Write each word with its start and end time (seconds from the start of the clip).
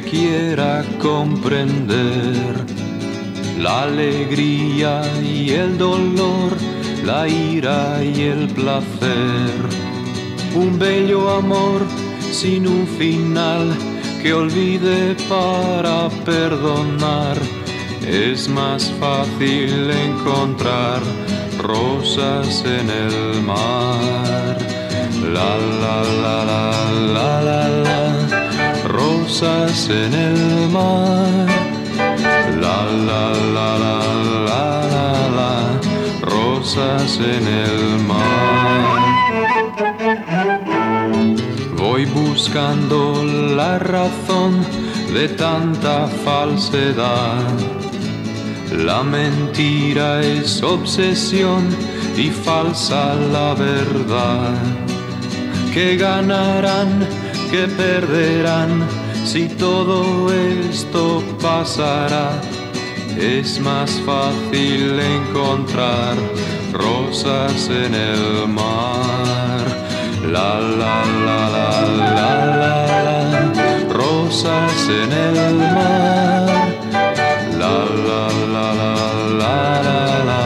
Quiera 0.00 0.84
comprender 0.98 2.64
la 3.58 3.82
alegría 3.82 5.02
y 5.22 5.50
el 5.50 5.76
dolor, 5.78 6.56
la 7.04 7.28
ira 7.28 8.02
y 8.02 8.22
el 8.22 8.48
placer. 8.48 9.52
Un 10.54 10.78
bello 10.78 11.30
amor 11.30 11.82
sin 12.32 12.66
un 12.66 12.86
final 12.86 13.72
que 14.22 14.32
olvide 14.32 15.14
para 15.28 16.08
perdonar. 16.24 17.36
Es 18.06 18.48
más 18.48 18.92
fácil 18.98 19.90
encontrar 19.90 21.00
rosas 21.62 22.64
en 22.64 22.88
el 22.88 23.42
mar 23.42 24.56
La 25.34 25.56
la 25.82 26.02
la 26.22 26.44
la 26.44 26.62
la 27.14 27.42
la 27.42 27.68
la 27.68 27.79
rosas 29.30 29.88
en 29.88 30.12
el 30.12 30.68
mar. 30.70 31.46
La 32.60 32.78
la 33.08 33.26
la 33.56 33.70
la 33.84 33.98
la 34.48 34.64
la 34.94 35.10
la 35.38 35.52
rosas 36.22 37.10
en 37.18 37.44
el 37.46 37.76
mar. 38.10 38.26
Voy 41.76 42.06
buscando 42.06 43.22
la 43.54 43.78
razón 43.78 44.66
de 45.14 45.28
tanta 45.28 46.08
falsedad. 46.24 47.44
La 48.84 49.04
mentira 49.04 50.22
es 50.22 50.60
obsesión 50.60 51.68
y 52.16 52.30
falsa 52.30 53.14
la 53.14 53.54
verdad 53.54 54.54
que 55.72 55.96
ganarán, 55.96 57.06
que 57.50 57.68
perderán, 57.68 58.99
si 59.32 59.46
todo 59.46 60.28
esto 60.32 61.22
pasará. 61.40 62.40
Es 63.16 63.60
más 63.60 63.90
fácil 64.04 64.98
encontrar 64.98 66.16
rosas 66.72 67.68
en 67.68 67.94
el 67.94 68.48
mar. 68.48 69.64
La 70.36 70.58
la 70.80 70.96
la 71.26 71.40
la 71.56 71.70
la 71.98 72.10
la, 72.10 72.62
la 72.62 73.52
rosas 74.00 74.88
en 75.02 75.12
el 75.26 75.54
mar. 75.54 76.68
La 77.62 77.76
la 78.08 78.24
la 78.54 78.66
la 78.80 78.92
la 79.42 79.56
la, 79.88 80.24
la 80.30 80.42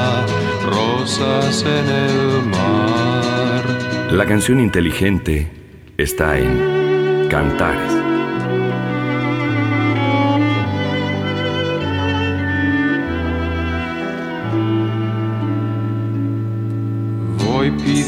rosas 0.77 1.63
en 1.63 1.87
el 2.05 2.47
mar. 2.57 3.63
La 4.11 4.27
canción 4.27 4.61
inteligente 4.61 5.51
está 5.97 6.37
en 6.39 7.29
Cantares. 7.31 8.14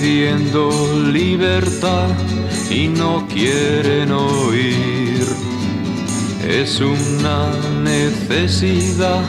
Pidiendo 0.06 0.70
libertad 1.12 2.08
y 2.70 2.86
no 2.86 3.26
quieren 3.26 4.12
oír. 4.12 5.26
Es 6.48 6.80
una 6.80 7.50
necesidad 7.82 9.24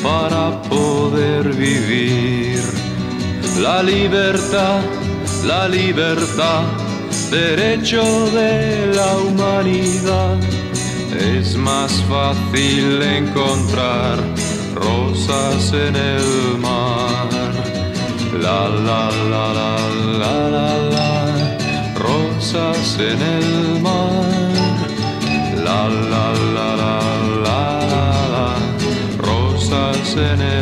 para 0.00 0.62
poder 0.62 1.52
vivir. 1.54 2.60
La 3.60 3.82
libertad 3.82 4.80
la 5.44 5.66
libertad, 5.68 6.62
derecho 7.30 8.02
de 8.30 8.92
la 8.94 9.16
humanidad. 9.16 10.38
Es 11.36 11.56
más 11.56 11.92
fácil 12.08 13.02
encontrar 13.02 14.18
rosas 14.74 15.72
en 15.72 15.96
el 15.96 16.58
mar. 16.60 16.81
La 18.32 18.66
la 18.66 19.10
la 19.30 19.52
la 19.52 19.76
la 20.20 20.48
la 20.48 20.68
la, 20.94 21.08
rosas 21.94 22.98
en 22.98 23.20
el 23.20 23.80
mar. 23.82 24.50
La 25.66 25.88
la 25.88 26.26
la 26.56 26.68
la 26.82 26.94
la 27.44 27.60
la, 28.34 28.46
rosas 29.18 30.16
en 30.16 30.40
el 30.40 30.56
mar 30.56 30.61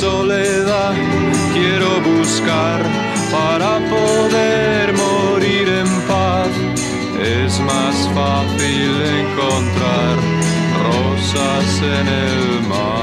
soledad 0.00 0.94
quiero 1.52 2.00
buscar 2.00 2.80
para 3.30 3.78
poder 3.90 4.94
morir 4.94 5.68
en 5.68 5.90
paz. 6.08 6.48
Es 7.20 7.60
más 7.60 7.96
fácil 8.14 8.90
encontrar 9.20 10.16
rosas 10.86 11.82
en 11.82 12.06
el 12.08 12.68
mar. 12.68 13.00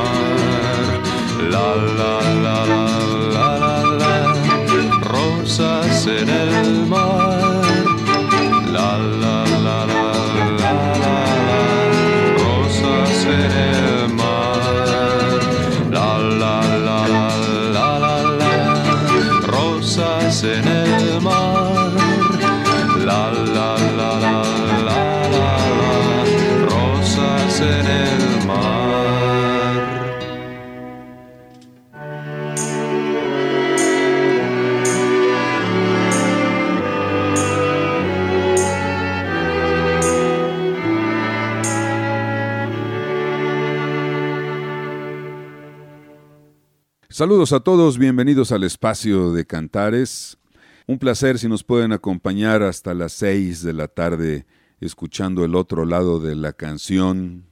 Saludos 47.17 47.51
a 47.51 47.61
todos, 47.61 47.97
bienvenidos 47.97 48.51
al 48.51 48.63
espacio 48.63 49.31
de 49.31 49.47
Cantares. 49.47 50.37
Un 50.85 50.99
placer 50.99 51.39
si 51.39 51.49
nos 51.49 51.63
pueden 51.63 51.91
acompañar 51.91 52.61
hasta 52.61 52.93
las 52.93 53.11
seis 53.11 53.63
de 53.63 53.73
la 53.73 53.87
tarde 53.87 54.45
escuchando 54.81 55.43
el 55.43 55.55
otro 55.55 55.87
lado 55.87 56.19
de 56.19 56.35
la 56.35 56.53
canción. 56.53 57.47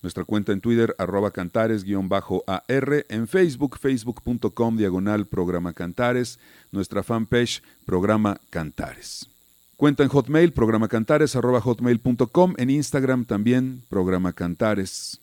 nuestra 0.04 0.24
cuenta 0.24 0.52
en 0.52 0.60
Twitter, 0.60 0.94
arroba 0.98 1.30
cantares-ar, 1.30 3.06
en 3.08 3.26
Facebook, 3.26 3.78
facebook.com, 3.78 4.76
diagonal 4.76 5.24
programa 5.24 5.72
Cantares, 5.72 6.38
nuestra 6.72 7.02
fanpage, 7.02 7.62
programa 7.86 8.38
Cantares. 8.50 9.26
Cuenta 9.78 10.02
en 10.02 10.10
Hotmail, 10.10 10.52
programacantares, 10.52 11.34
arroba 11.36 11.62
hotmail.com. 11.62 12.54
En 12.58 12.68
Instagram 12.68 13.24
también, 13.24 13.82
programa 13.88 14.34
Cantares. 14.34 15.20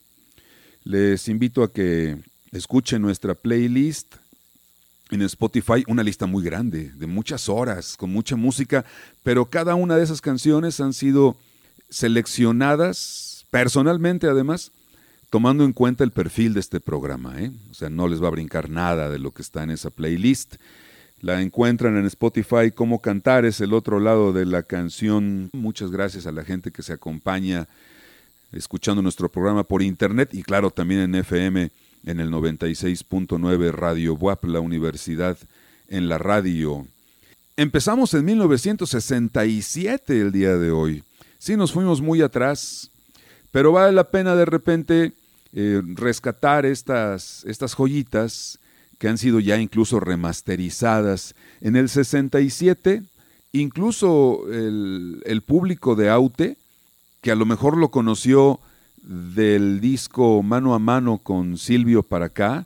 Les 0.84 1.28
invito 1.28 1.62
a 1.62 1.72
que 1.72 2.18
escuchen 2.52 3.04
nuestra 3.04 3.36
playlist 3.36 4.16
en 5.12 5.22
Spotify, 5.22 5.84
una 5.88 6.02
lista 6.02 6.26
muy 6.26 6.44
grande, 6.44 6.92
de 6.96 7.06
muchas 7.06 7.50
horas, 7.50 7.96
con 7.98 8.12
mucha 8.12 8.36
música, 8.36 8.84
pero 9.22 9.46
cada 9.46 9.76
una 9.76 9.96
de 9.96 10.04
esas 10.04 10.22
canciones 10.22 10.80
han 10.80 10.94
sido 10.94 11.38
seleccionadas 11.92 13.31
personalmente, 13.52 14.28
además, 14.28 14.72
tomando 15.30 15.64
en 15.64 15.74
cuenta 15.74 16.04
el 16.04 16.12
perfil 16.12 16.56
de 16.56 16.62
este 16.62 16.80
programa. 16.80 17.40
¿eh? 17.40 17.52
O 17.70 17.74
sea, 17.76 17.90
no 17.90 18.08
les 18.08 18.24
va 18.24 18.28
a 18.28 18.32
brincar 18.32 18.70
nada 18.70 19.10
de 19.10 19.20
lo 19.20 19.32
que 19.32 19.44
está 19.44 19.62
en 19.64 19.70
esa 19.70 19.92
playlist. 19.92 20.56
La 21.22 21.42
encuentran 21.42 21.98
en 21.98 22.08
Spotify 22.08 22.72
como 22.74 23.02
Cantar 23.02 23.46
es 23.46 23.62
el 23.62 23.74
otro 23.74 24.00
lado 24.00 24.34
de 24.34 24.46
la 24.46 24.64
canción. 24.64 25.52
Muchas 25.54 25.92
gracias 25.92 26.26
a 26.26 26.32
la 26.32 26.44
gente 26.44 26.72
que 26.72 26.82
se 26.82 26.94
acompaña 26.94 27.68
escuchando 28.52 29.02
nuestro 29.02 29.30
programa 29.30 29.64
por 29.64 29.82
internet 29.84 30.34
y 30.34 30.44
claro 30.44 30.72
también 30.72 31.02
en 31.02 31.16
FM 31.16 31.72
en 32.06 32.20
el 32.20 32.32
96.9 32.32 33.72
Radio 33.72 34.16
WAP, 34.16 34.46
la 34.46 34.60
universidad 34.60 35.38
en 35.88 36.10
la 36.10 36.18
radio. 36.18 36.88
Empezamos 37.56 38.14
en 38.14 38.26
1967 38.26 40.20
el 40.20 40.32
día 40.32 40.58
de 40.58 40.72
hoy. 40.72 41.04
Sí, 41.38 41.56
nos 41.56 41.72
fuimos 41.72 42.02
muy 42.02 42.22
atrás, 42.22 42.91
pero 43.52 43.72
vale 43.72 43.92
la 43.92 44.10
pena 44.10 44.36
de 44.36 44.46
repente 44.46 45.14
eh, 45.54 45.82
rescatar 45.96 46.66
estas, 46.66 47.44
estas 47.46 47.76
joyitas 47.76 48.60
que 48.98 49.10
han 49.10 49.18
sido 49.18 49.40
ya 49.40 49.58
incluso 49.58 50.00
remasterizadas. 50.00 51.36
En 51.60 51.76
el 51.76 51.90
67, 51.90 53.04
incluso 53.52 54.44
el, 54.52 55.22
el 55.26 55.42
público 55.42 55.96
de 55.96 56.10
Aute, 56.10 56.58
que 57.22 57.32
a 57.32 57.36
lo 57.36 57.46
mejor 57.46 57.78
lo 57.78 57.90
conoció 57.90 58.60
del 59.02 59.82
disco 59.82 60.42
Mano 60.44 60.74
a 60.74 60.80
Mano 60.80 61.18
con 61.18 61.58
Silvio 61.58 62.04
para 62.04 62.28
acá, 62.28 62.66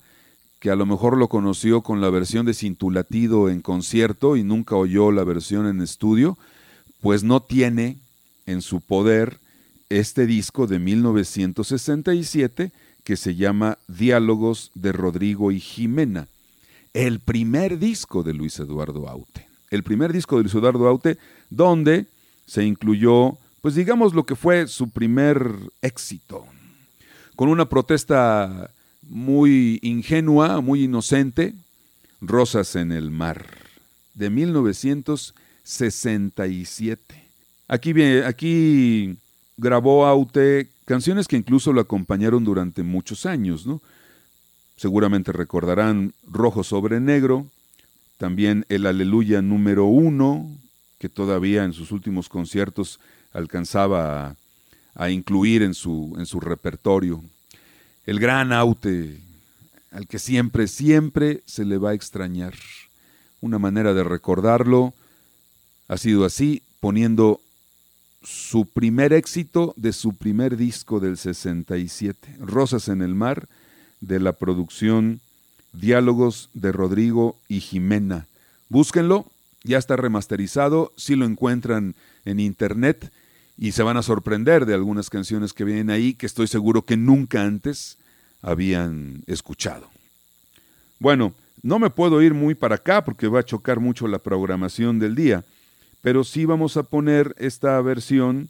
que 0.60 0.70
a 0.70 0.76
lo 0.76 0.86
mejor 0.86 1.18
lo 1.18 1.28
conoció 1.28 1.82
con 1.82 2.02
la 2.02 2.10
versión 2.10 2.46
de 2.46 2.54
Cintulatido 2.54 3.50
en 3.50 3.62
concierto 3.62 4.36
y 4.36 4.44
nunca 4.44 4.76
oyó 4.76 5.12
la 5.12 5.24
versión 5.24 5.68
en 5.68 5.82
estudio, 5.82 6.38
pues 7.02 7.24
no 7.24 7.40
tiene 7.40 7.98
en 8.46 8.62
su 8.62 8.82
poder 8.82 9.40
este 10.00 10.26
disco 10.26 10.66
de 10.68 10.80
1967 10.80 12.74
que 13.04 13.16
se 13.16 13.36
llama 13.36 13.78
Diálogos 13.88 14.72
de 14.74 14.92
Rodrigo 14.92 15.52
y 15.52 15.62
Jimena, 15.62 16.28
el 16.94 17.22
primer 17.22 17.80
disco 17.80 18.24
de 18.24 18.34
Luis 18.34 18.60
Eduardo 18.60 19.08
Aute. 19.08 19.48
El 19.70 19.84
primer 19.84 20.12
disco 20.12 20.36
de 20.38 20.44
Luis 20.44 20.56
Eduardo 20.56 20.88
Aute 20.88 21.18
donde 21.50 22.08
se 22.46 22.66
incluyó, 22.66 23.38
pues 23.62 23.76
digamos 23.76 24.14
lo 24.14 24.26
que 24.26 24.36
fue 24.36 24.68
su 24.68 24.90
primer 24.90 25.56
éxito, 25.82 26.46
con 27.36 27.48
una 27.50 27.70
protesta 27.70 28.70
muy 29.02 29.80
ingenua, 29.82 30.60
muy 30.62 30.84
inocente, 30.84 31.56
Rosas 32.22 32.76
en 32.76 32.92
el 32.92 33.10
Mar, 33.12 33.48
de 34.14 34.30
1967. 34.30 37.24
Aquí, 37.68 38.00
aquí 38.24 39.18
grabó 39.58 40.06
Aute 40.06 40.70
canciones 40.86 41.28
que 41.28 41.38
incluso 41.38 41.74
lo 41.74 41.82
acompañaron 41.82 42.44
durante 42.44 42.84
muchos 42.84 43.26
años, 43.26 43.66
¿no? 43.66 43.82
Seguramente 44.78 45.32
recordarán 45.32 46.14
Rojo 46.28 46.64
sobre 46.64 47.00
Negro, 47.00 47.48
también 48.18 48.66
el 48.70 48.86
Aleluya 48.86 49.42
número 49.42 49.86
uno, 49.86 50.50
que 51.00 51.10
todavía 51.10 51.64
en 51.64 51.74
sus 51.74 51.92
últimos 51.92 52.30
conciertos 52.30 53.00
alcanzaba 53.34 54.36
a, 54.96 55.10
incluir 55.10 55.62
en 55.62 55.74
su, 55.74 56.16
en 56.18 56.26
su 56.26 56.40
repertorio. 56.40 57.24
El 58.06 58.20
gran 58.20 58.52
Aute, 58.54 59.20
al 59.92 60.08
que 60.08 60.20
siempre, 60.20 60.68
siempre 60.68 61.42
se 61.46 61.66
le 61.66 61.78
va 61.78 61.92
a 61.92 61.94
extrañar. 61.94 62.54
Una 63.42 63.60
manera 63.60 63.94
de 63.94 64.04
recordarlo 64.04 64.94
ha 65.88 65.98
sido 65.98 66.26
así, 66.26 66.64
poniendo 66.80 67.40
su 68.26 68.66
primer 68.66 69.14
éxito 69.14 69.74
de 69.78 69.94
su 69.94 70.14
primer 70.14 70.58
disco 70.58 71.00
del 71.00 71.18
67, 71.18 72.38
Rosas 72.40 72.88
en 72.88 73.02
el 73.02 73.16
Mar, 73.16 73.48
de 74.02 74.20
la 74.20 74.34
producción 74.34 75.20
Diálogos 75.74 76.50
de 76.54 76.72
Rodrigo 76.72 77.38
y 77.48 77.60
Jimena. 77.60 78.28
Búsquenlo, 78.70 79.26
ya 79.64 79.78
está 79.78 79.96
remasterizado, 79.96 80.92
si 80.96 81.16
lo 81.16 81.26
encuentran 81.26 81.96
en 82.24 82.40
internet 82.40 83.12
y 83.58 83.72
se 83.72 83.84
van 83.84 83.98
a 83.98 84.04
sorprender 84.04 84.66
de 84.66 84.74
algunas 84.74 85.10
canciones 85.10 85.54
que 85.54 85.64
vienen 85.64 85.90
ahí 85.90 86.14
que 86.14 86.26
estoy 86.26 86.48
seguro 86.48 86.84
que 86.84 86.98
nunca 86.98 87.44
antes 87.44 87.98
habían 88.42 89.24
escuchado. 89.28 89.88
Bueno, 91.00 91.34
no 91.62 91.80
me 91.80 91.90
puedo 91.90 92.22
ir 92.22 92.34
muy 92.34 92.56
para 92.56 92.76
acá 92.76 93.04
porque 93.04 93.28
va 93.28 93.40
a 93.40 93.46
chocar 93.46 93.80
mucho 93.80 94.08
la 94.08 94.20
programación 94.20 95.00
del 95.00 95.16
día 95.16 95.44
pero 96.06 96.24
sí 96.24 96.46
vamos 96.46 96.78
a 96.78 96.84
poner 96.84 97.34
esta 97.40 97.82
versión, 97.82 98.50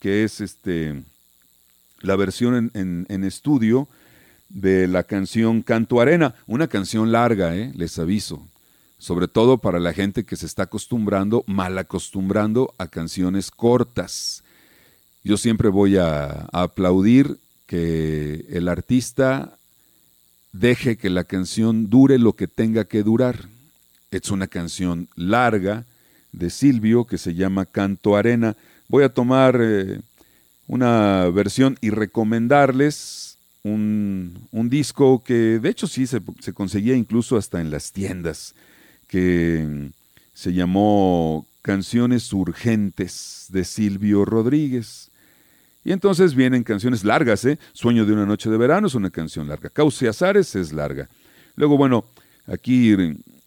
que 0.00 0.24
es 0.24 0.40
este, 0.40 1.02
la 2.00 2.16
versión 2.16 2.70
en, 2.72 3.24
estudio 3.24 3.88
de 4.48 4.88
la 4.88 5.02
canción 5.02 5.60
Canto 5.60 6.00
Arena, 6.00 6.34
una 6.46 6.66
canción 6.66 7.12
larga, 7.12 7.54
¿eh? 7.56 7.72
les 7.76 7.98
aviso, 7.98 8.48
sobre 8.96 9.28
todo 9.28 9.58
para 9.58 9.80
la 9.80 9.92
gente 9.92 10.24
que 10.24 10.36
se 10.36 10.46
está 10.46 10.62
acostumbrando, 10.62 11.44
mal 11.46 11.76
acostumbrando 11.76 12.72
a 12.78 12.86
canciones 12.86 13.50
cortas. 13.50 14.42
Yo 15.22 15.36
siempre 15.36 15.68
voy 15.68 15.98
a 15.98 16.48
aplaudir 16.52 17.36
que 17.66 18.46
el 18.48 18.66
artista 18.66 19.58
deje 20.54 20.96
que 20.96 21.10
la 21.10 21.24
canción 21.24 21.90
dure 21.90 22.18
lo 22.18 22.32
que 22.32 22.48
tenga 22.48 22.86
que 22.86 23.02
durar. 23.02 23.50
Es 24.10 24.30
una 24.30 24.46
canción 24.46 25.06
larga, 25.16 25.84
de 26.38 26.50
Silvio 26.50 27.04
que 27.04 27.18
se 27.18 27.34
llama 27.34 27.66
Canto 27.66 28.16
Arena. 28.16 28.56
Voy 28.88 29.04
a 29.04 29.08
tomar 29.08 29.58
eh, 29.60 30.00
una 30.66 31.30
versión 31.30 31.78
y 31.80 31.90
recomendarles 31.90 33.38
un, 33.62 34.68
disco 34.70 35.22
que 35.24 35.58
de 35.58 35.68
hecho 35.68 35.86
sí 35.86 36.06
se, 36.06 36.20
se, 36.40 36.52
conseguía 36.52 36.94
incluso 36.94 37.36
hasta 37.36 37.60
en 37.60 37.70
las 37.70 37.92
tiendas, 37.92 38.54
que 39.08 39.90
se 40.34 40.52
llamó 40.52 41.46
Canciones 41.62 42.32
Urgentes 42.32 43.46
de 43.48 43.64
Silvio 43.64 44.24
Rodríguez. 44.24 45.10
Y 45.84 45.92
entonces 45.92 46.34
vienen 46.34 46.62
canciones 46.62 47.04
largas, 47.04 47.44
¿eh? 47.44 47.58
Sueño 47.72 48.06
de 48.06 48.12
una 48.12 48.26
noche 48.26 48.50
de 48.50 48.56
verano 48.56 48.86
es 48.86 48.94
una 48.94 49.10
canción 49.10 49.48
larga. 49.48 49.68
Cauce 49.70 50.08
Azares 50.08 50.54
es 50.56 50.72
larga. 50.72 51.08
Luego, 51.56 51.76
bueno, 51.76 52.04
aquí 52.46 52.96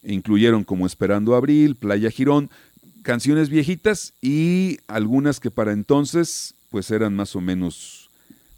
incluyeron 0.02 0.64
como 0.64 0.86
Esperando 0.86 1.34
Abril, 1.34 1.76
Playa 1.76 2.10
Girón, 2.10 2.48
canciones 3.08 3.48
viejitas 3.48 4.12
y 4.20 4.80
algunas 4.86 5.40
que 5.40 5.50
para 5.50 5.72
entonces 5.72 6.54
pues 6.68 6.90
eran 6.90 7.16
más 7.16 7.34
o 7.36 7.40
menos 7.40 8.10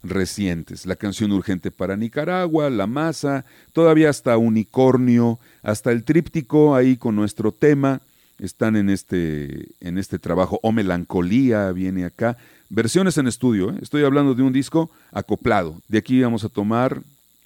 recientes. 0.03 0.85
La 0.85 0.97
canción 0.97 1.31
urgente 1.31 1.71
para 1.71 1.95
Nicaragua, 1.95 2.69
La 2.69 2.85
Masa, 2.85 3.45
todavía 3.71 4.09
hasta 4.09 4.37
Unicornio, 4.37 5.39
hasta 5.63 5.93
el 5.93 6.03
tríptico 6.03 6.75
ahí 6.75 6.97
con 6.97 7.15
nuestro 7.15 7.53
tema, 7.53 8.01
están 8.39 8.75
en 8.75 8.89
este, 8.89 9.69
en 9.79 9.97
este 9.97 10.19
trabajo. 10.19 10.59
O 10.63 10.73
Melancolía 10.73 11.71
viene 11.71 12.03
acá. 12.03 12.35
Versiones 12.69 13.17
en 13.17 13.27
estudio, 13.27 13.71
¿eh? 13.71 13.79
estoy 13.81 14.03
hablando 14.03 14.35
de 14.35 14.43
un 14.43 14.51
disco 14.51 14.91
acoplado. 15.13 15.81
De 15.87 15.97
aquí 15.97 16.21
vamos 16.21 16.43
a 16.43 16.49
tomar, 16.49 17.01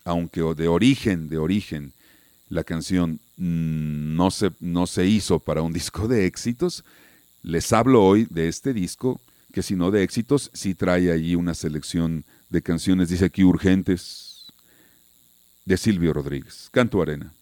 aunque 0.05 0.41
de 0.41 0.67
origen, 0.67 1.29
de 1.29 1.37
origen, 1.37 1.93
la 2.49 2.63
canción 2.63 3.19
no 3.37 4.31
se, 4.31 4.51
no 4.59 4.87
se 4.87 5.05
hizo 5.05 5.39
para 5.39 5.61
un 5.61 5.73
disco 5.79 6.07
de 6.07 6.25
éxitos. 6.25 6.83
Les 7.43 7.71
hablo 7.73 8.03
hoy 8.03 8.27
de 8.29 8.47
este 8.47 8.73
disco 8.73 9.19
que 9.53 9.63
si 9.63 9.75
no 9.75 9.89
de 9.89 10.03
éxitos, 10.03 10.51
sí 10.53 10.75
trae 10.75 11.11
allí 11.11 11.35
una 11.35 11.53
selección 11.53 12.25
de 12.49 12.61
canciones, 12.61 13.07
dice 13.07 13.25
aquí 13.25 13.43
urgentes, 13.43 14.47
de 15.63 15.77
Silvio 15.77 16.11
Rodríguez. 16.11 16.67
Canto 16.71 17.01
Arena. 17.01 17.33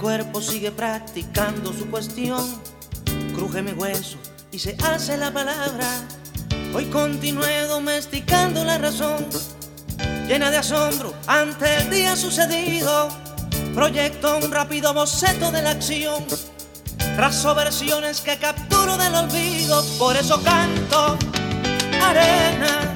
Cuerpo 0.00 0.40
sigue 0.40 0.70
practicando 0.70 1.72
su 1.72 1.88
cuestión. 1.90 2.42
Cruje 3.34 3.62
mi 3.62 3.72
hueso 3.72 4.16
y 4.50 4.58
se 4.58 4.76
hace 4.82 5.16
la 5.16 5.30
palabra. 5.30 5.86
Hoy 6.74 6.86
continué 6.86 7.62
domesticando 7.66 8.64
la 8.64 8.78
razón, 8.78 9.26
llena 10.26 10.50
de 10.50 10.56
asombro 10.56 11.12
ante 11.26 11.76
el 11.76 11.90
día 11.90 12.16
sucedido. 12.16 13.08
Proyecto 13.74 14.38
un 14.38 14.50
rápido 14.50 14.94
boceto 14.94 15.52
de 15.52 15.62
la 15.62 15.70
acción, 15.70 16.24
trazo 17.14 17.54
versiones 17.54 18.20
que 18.20 18.36
capturo 18.38 18.96
del 18.96 19.14
olvido, 19.14 19.84
por 19.98 20.16
eso 20.16 20.42
canto 20.42 21.18
arena, 22.02 22.92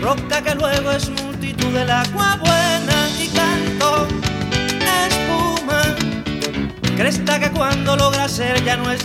roca 0.00 0.42
que 0.42 0.54
luego 0.54 0.92
es 0.92 1.10
multitud 1.10 1.72
del 1.72 1.90
agua 1.90 2.38
buena 2.40 3.10
y 3.18 3.28
canto 3.28 4.19
cresta 7.00 7.40
que 7.40 7.50
cuando 7.50 7.96
logra 7.96 8.28
ser 8.28 8.62
ya 8.62 8.76
no 8.76 8.90
es. 8.92 9.00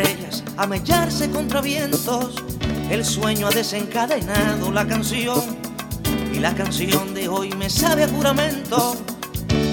Estrellas 0.00 0.42
a 0.56 0.66
mellarse 0.66 1.30
contra 1.30 1.60
vientos. 1.60 2.34
El 2.90 3.04
sueño 3.04 3.48
ha 3.48 3.50
desencadenado 3.50 4.70
la 4.72 4.86
canción 4.86 5.58
y 6.32 6.38
la 6.38 6.54
canción 6.54 7.14
de 7.14 7.28
hoy 7.28 7.50
me 7.52 7.70
sabe 7.70 8.04
a 8.04 8.08
juramento. 8.08 8.96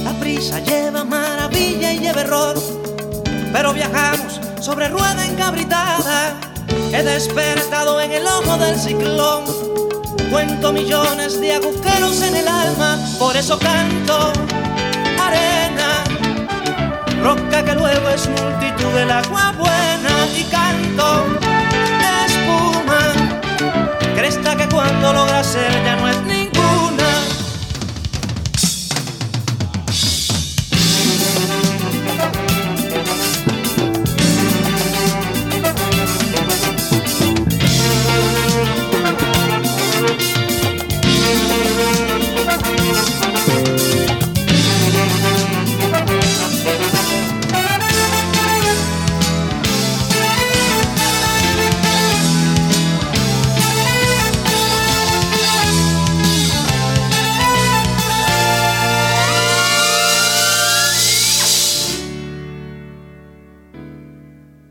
La 0.03 0.11
prisa 0.19 0.59
lleva 0.59 1.03
maravilla 1.03 1.93
y 1.93 1.99
lleva 1.99 2.21
error, 2.21 2.55
pero 3.51 3.73
viajamos 3.73 4.39
sobre 4.61 4.87
rueda 4.89 5.25
encabritada. 5.25 6.39
He 6.91 7.03
despertado 7.03 7.99
en 8.01 8.11
el 8.11 8.25
ojo 8.25 8.57
del 8.57 8.79
ciclón. 8.79 9.43
Cuento 10.31 10.73
millones 10.73 11.39
de 11.39 11.53
agujeros 11.53 12.21
en 12.21 12.35
el 12.35 12.47
alma, 12.47 12.99
por 13.17 13.35
eso 13.37 13.57
canto 13.57 14.33
arena, 15.21 16.03
roca 17.23 17.63
que 17.63 17.73
luego 17.75 18.09
es 18.09 18.27
multitud 18.27 18.93
del 18.93 19.09
agua 19.09 19.53
buena 19.57 20.06
y 20.37 20.43
canto 20.43 21.25
espuma, 22.27 22.99
cresta 24.15 24.55
que 24.55 24.67
cuando 24.67 25.13
logra 25.13 25.43
ser 25.43 25.71
ya 25.83 25.95
no 25.95 26.07
es 26.07 26.17
ninguna. 26.17 26.36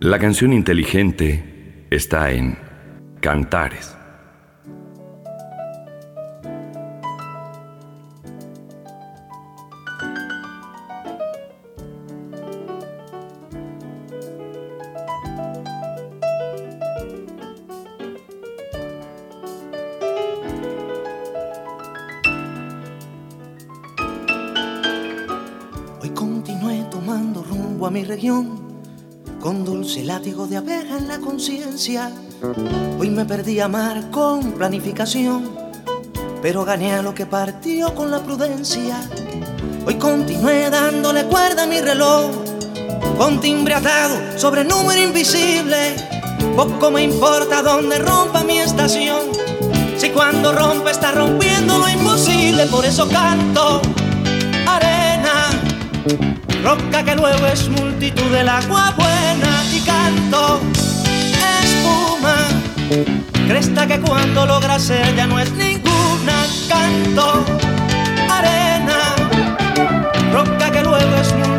La 0.07 0.21
canción 0.21 0.53
inteligente 0.53 1.85
está 1.91 2.31
en 2.31 2.57
Cantares. 3.21 3.93
Hoy 26.01 26.11
continué 26.11 26.85
tomando 26.93 27.43
rumbo 27.43 27.89
a 27.89 27.91
mi 27.91 28.05
región, 28.05 28.66
con 29.47 29.65
dulce 29.65 30.03
látigo 30.03 30.49
de 30.49 30.57
abeja 30.57 30.99
en 30.99 31.07
la 31.07 31.21
conciencia. 31.21 32.11
Hoy 32.99 33.11
me 33.11 33.25
perdí 33.25 33.61
a 33.61 33.67
amar 33.67 34.11
con 34.11 34.51
planificación, 34.51 35.57
pero 36.43 36.65
gané 36.65 36.95
a 36.95 37.03
lo 37.03 37.15
que 37.15 37.27
partió 37.27 37.95
con 37.95 38.11
la 38.11 38.19
prudencia. 38.25 39.09
Hoy 39.87 39.95
continué 39.99 40.69
dándole 40.69 41.27
cuerda 41.27 41.63
a 41.63 41.67
mi 41.69 41.81
reloj, 41.81 42.29
con 43.17 43.39
timbre 43.39 43.75
atado 43.75 44.37
sobre 44.37 44.65
número 44.65 45.01
invisible. 45.01 45.95
Poco 46.57 46.91
me 46.91 47.05
importa 47.05 47.63
dónde 47.63 48.01
rompa 48.01 48.43
mi 48.43 48.59
estación, 48.59 49.31
si 49.97 50.11
cuando 50.11 50.53
rompe 50.55 50.91
está 50.91 51.13
rompiendo 51.13 51.79
lo 51.79 51.89
imposible, 51.89 52.67
por 52.67 52.85
eso 52.85 53.09
canto 53.09 53.81
arena 54.67 55.51
roca 56.65 57.05
que 57.05 57.15
luego 57.15 57.47
es 57.47 57.69
multitud 57.69 58.29
del 58.33 58.49
agua 58.49 58.93
buena 58.97 59.16
y 59.77 59.81
canto 59.81 60.61
espuma, 61.63 62.49
cresta 63.47 63.87
que 63.87 64.01
cuando 64.01 64.47
logra 64.47 64.79
ser 64.79 65.15
ya 65.15 65.27
no 65.27 65.39
es 65.39 65.51
ninguna, 65.53 66.47
canto 66.69 67.45
arena, 68.31 69.17
roca 70.33 70.71
que 70.71 70.83
luego 70.83 71.17
es 71.17 71.33
multitud 71.35 71.56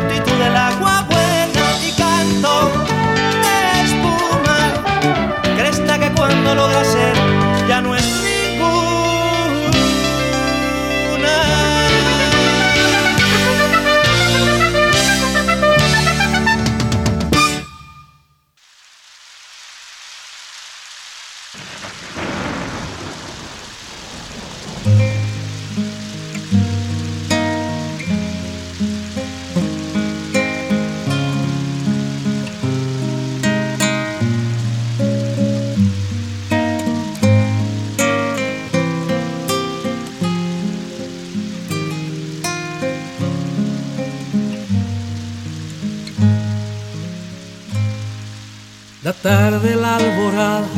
La 49.08 49.14
tarde, 49.14 49.74
la 49.74 49.96
alborada, 49.96 50.68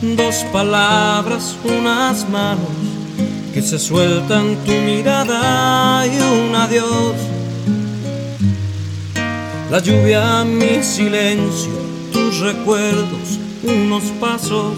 dos 0.00 0.36
palabras, 0.52 1.56
unas 1.64 2.24
manos 2.28 2.70
que 3.52 3.60
se 3.62 3.80
sueltan 3.80 4.54
tu 4.64 4.70
mirada 4.70 6.06
y 6.06 6.16
un 6.16 6.54
adiós. 6.54 7.16
La 9.72 9.80
lluvia, 9.80 10.44
mi 10.44 10.84
silencio, 10.84 11.72
tus 12.12 12.38
recuerdos, 12.38 13.40
unos 13.64 14.04
pasos 14.20 14.76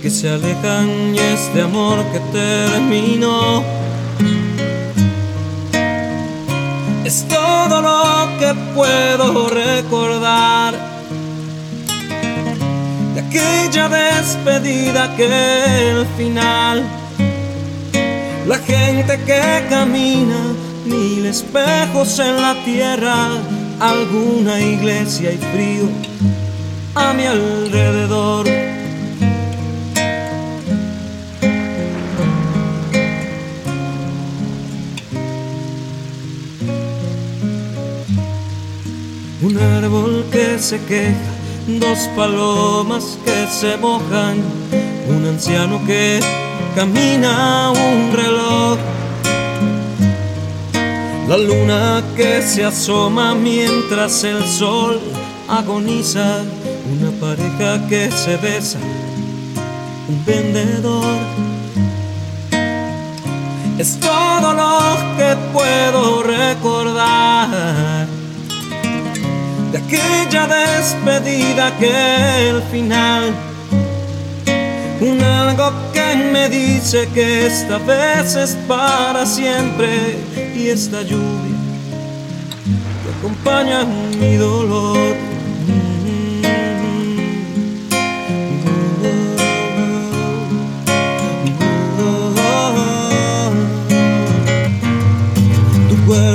que 0.00 0.08
se 0.08 0.30
alejan 0.30 1.16
y 1.16 1.18
este 1.18 1.62
amor 1.62 2.04
que 2.12 2.20
terminó. 2.30 3.64
Es 7.04 7.26
todo 7.26 7.82
lo 7.82 8.38
que 8.38 8.54
puedo 8.76 9.48
recordar 9.48 10.91
aquella 13.32 13.88
despedida 13.88 15.16
que 15.16 15.90
el 15.90 16.06
final. 16.18 16.84
La 18.46 18.58
gente 18.58 19.18
que 19.24 19.64
camina, 19.70 20.40
mil 20.84 21.24
espejos 21.24 22.18
en 22.18 22.36
la 22.42 22.54
tierra, 22.64 23.28
alguna 23.80 24.60
iglesia 24.60 25.32
y 25.32 25.38
frío. 25.38 25.88
a 26.94 27.14
mi 27.14 27.24
alrededor. 27.24 28.46
Un 39.40 39.56
árbol 39.58 40.26
que 40.30 40.58
se 40.58 40.78
queja, 40.84 41.31
dos 41.66 41.98
palomas 42.16 43.18
que 43.24 43.46
se 43.46 43.76
mojan, 43.76 44.42
un 45.08 45.26
anciano 45.26 45.80
que 45.86 46.20
camina 46.74 47.70
un 47.70 48.12
reloj. 48.12 48.78
La 51.28 51.36
luna 51.36 52.02
que 52.16 52.42
se 52.42 52.64
asoma 52.64 53.34
mientras 53.34 54.24
el 54.24 54.44
sol 54.44 55.00
agoniza, 55.48 56.42
una 56.92 57.10
pareja 57.20 57.86
que 57.88 58.10
se 58.10 58.36
besa, 58.36 58.78
un 60.08 60.24
vendedor. 60.24 61.16
Es 63.78 63.98
todo 63.98 64.52
lo 64.52 64.96
que 65.16 65.36
puedo 65.52 66.22
recordar 66.22 68.11
de 69.72 69.78
aquella 69.78 70.46
despedida 70.46 71.76
que 71.78 72.50
el 72.50 72.62
final 72.64 73.34
un 75.00 75.20
algo 75.22 75.72
que 75.92 76.14
me 76.14 76.48
dice 76.48 77.08
que 77.14 77.46
esta 77.46 77.78
vez 77.78 78.36
es 78.36 78.54
para 78.68 79.24
siempre 79.26 79.88
y 80.54 80.68
esta 80.68 81.02
lluvia 81.02 81.56
que 83.02 83.18
acompaña 83.18 83.84
mi 84.20 84.36
dolor. 84.36 85.31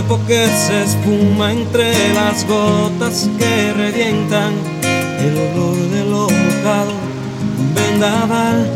Cuerpo 0.08 0.26
que 0.28 0.48
se 0.48 0.84
espuma 0.84 1.52
entre 1.52 2.14
las 2.14 2.46
gotas 2.48 3.30
que 3.38 3.74
revientan 3.74 4.54
el 5.20 5.38
olor 5.38 5.76
de 5.76 6.04
lo 6.06 6.30
mojado 6.30 6.94
vendaval. 7.76 8.70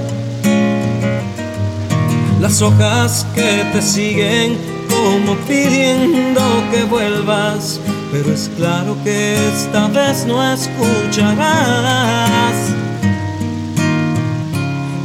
Las 2.40 2.62
hojas 2.62 3.26
que 3.36 3.66
te 3.72 3.82
siguen 3.82 4.58
como 4.90 5.36
pidiendo 5.48 6.42
que 6.72 6.84
vuelvas, 6.84 7.80
pero 8.12 8.34
es 8.34 8.50
claro 8.58 8.98
que 9.04 9.36
esta 9.54 9.88
vez 9.88 10.26
no 10.26 10.42
escucharás. 10.54 11.52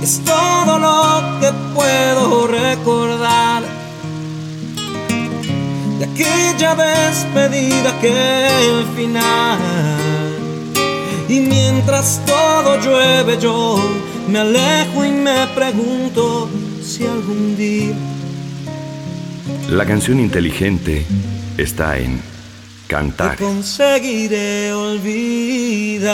Es 0.02 0.20
todo 0.24 0.78
lo 0.78 1.40
que 1.40 1.52
puedo 1.74 2.15
de 5.98 6.04
aquella 6.04 6.74
despedida 6.74 7.98
que 8.00 8.46
el 8.68 8.84
final 8.96 9.58
y 11.28 11.40
mientras 11.40 12.20
todo 12.26 12.78
llueve 12.80 13.38
yo 13.40 13.78
me 14.28 14.38
alejo 14.40 15.04
y 15.04 15.10
me 15.10 15.46
pregunto 15.54 16.48
si 16.82 17.04
algún 17.06 17.56
día 17.56 17.94
La 19.70 19.84
canción 19.84 20.20
inteligente 20.20 21.04
está 21.56 21.98
en 21.98 22.20
te 22.88 22.94
Cantar. 22.94 23.36
conseguiré 23.36 24.72
olvidar. 24.72 26.12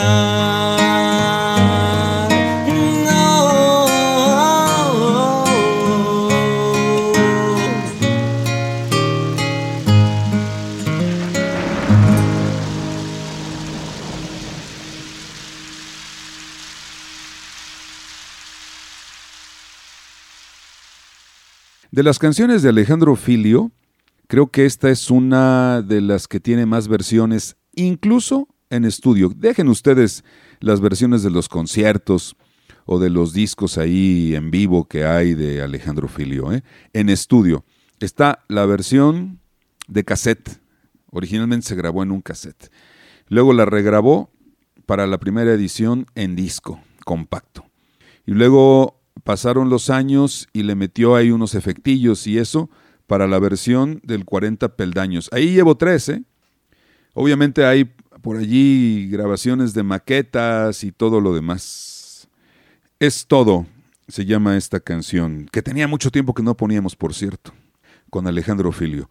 De 21.93 22.01
las 22.01 22.17
canciones 22.17 22.63
de 22.63 22.69
Alejandro 22.69 23.15
Filio, 23.15 23.71
creo 24.25 24.47
que 24.47 24.65
esta 24.65 24.89
es 24.89 25.11
una 25.11 25.83
de 25.83 26.01
las 26.01 26.27
que 26.27 26.39
tiene 26.39 26.65
más 26.65 26.87
versiones, 26.87 27.55
incluso 27.75 28.47
en 28.71 28.83
estudio. 28.83 29.29
Dejen 29.29 29.67
ustedes 29.67 30.23
las 30.59 30.81
versiones 30.81 31.21
de 31.21 31.29
los 31.29 31.49
conciertos 31.49 32.35
o 32.85 32.97
de 32.97 33.11
los 33.11 33.31
discos 33.31 33.77
ahí 33.77 34.33
en 34.33 34.49
vivo 34.49 34.85
que 34.85 35.05
hay 35.05 35.35
de 35.35 35.61
Alejandro 35.61 36.07
Filio. 36.07 36.51
¿eh? 36.51 36.63
En 36.93 37.09
estudio 37.09 37.63
está 37.99 38.43
la 38.47 38.65
versión 38.65 39.39
de 39.87 40.03
cassette. 40.03 40.61
Originalmente 41.11 41.67
se 41.67 41.75
grabó 41.75 42.01
en 42.01 42.09
un 42.09 42.21
cassette. 42.21 42.71
Luego 43.27 43.53
la 43.53 43.65
regrabó 43.65 44.31
para 44.87 45.05
la 45.05 45.19
primera 45.19 45.53
edición 45.53 46.07
en 46.15 46.35
disco, 46.35 46.81
compacto. 47.05 47.65
Y 48.25 48.31
luego 48.31 49.02
pasaron 49.23 49.69
los 49.69 49.89
años 49.89 50.47
y 50.53 50.63
le 50.63 50.75
metió 50.75 51.15
ahí 51.15 51.31
unos 51.31 51.55
efectillos 51.55 52.27
y 52.27 52.37
eso 52.37 52.69
para 53.07 53.27
la 53.27 53.39
versión 53.39 53.99
del 54.03 54.25
40 54.25 54.75
peldaños. 54.75 55.29
Ahí 55.31 55.53
llevo 55.53 55.75
13. 55.75 56.23
Obviamente 57.13 57.65
hay 57.65 57.85
por 58.21 58.37
allí 58.37 59.07
grabaciones 59.09 59.73
de 59.73 59.83
maquetas 59.83 60.83
y 60.83 60.91
todo 60.91 61.19
lo 61.19 61.33
demás. 61.35 62.27
Es 62.99 63.27
todo, 63.27 63.65
se 64.07 64.25
llama 64.25 64.57
esta 64.57 64.79
canción, 64.79 65.47
que 65.51 65.61
tenía 65.61 65.87
mucho 65.87 66.09
tiempo 66.09 66.33
que 66.33 66.43
no 66.43 66.55
poníamos, 66.55 66.95
por 66.95 67.13
cierto, 67.13 67.51
con 68.09 68.27
Alejandro 68.27 68.71
Filio. 68.71 69.09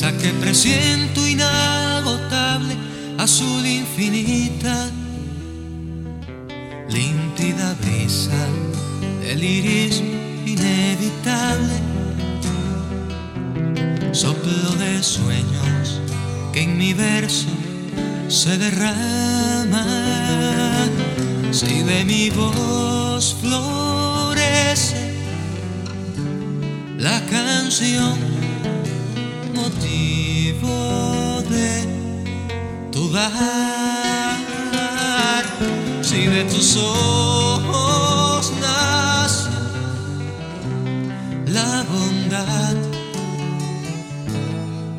Brisa 0.00 0.16
que 0.16 0.32
presiento 0.40 1.26
inagotable, 1.26 2.74
azul 3.18 3.66
infinita, 3.66 4.88
límpida 6.88 7.74
brisa 7.82 8.46
del 9.20 9.40
lirismo 9.40 10.08
inevitable, 10.46 11.74
soplo 14.12 14.70
de 14.78 15.02
sueños 15.02 16.00
que 16.52 16.62
en 16.62 16.78
mi 16.78 16.94
verso 16.94 17.48
se 18.28 18.56
derrama 18.56 19.86
si 21.50 21.82
de 21.82 22.04
mi 22.04 22.30
voz 22.30 23.36
florece 23.40 25.12
la 26.96 27.20
canción, 27.26 28.18
motivo 29.70 31.42
de 31.48 31.84
tu 32.90 33.08
dar, 33.10 34.34
si 36.02 36.26
de 36.26 36.44
tus 36.44 36.76
ojos 36.76 38.52
nace 38.60 39.50
la 41.46 41.84
bondad 41.90 42.74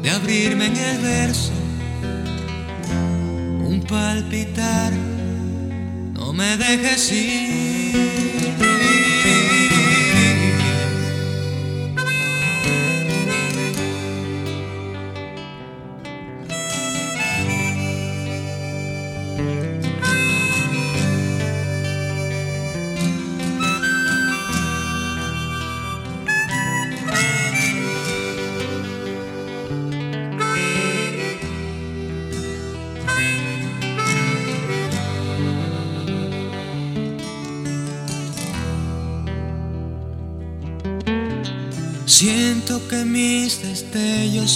de 0.01 0.10
abrirme 0.10 0.65
en 0.67 0.77
el 0.77 0.97
verso, 1.01 1.51
un 3.69 3.81
palpitar 3.88 4.93
no 6.13 6.34
me 6.34 6.57
dejes 6.57 7.12
ir. 7.12 8.01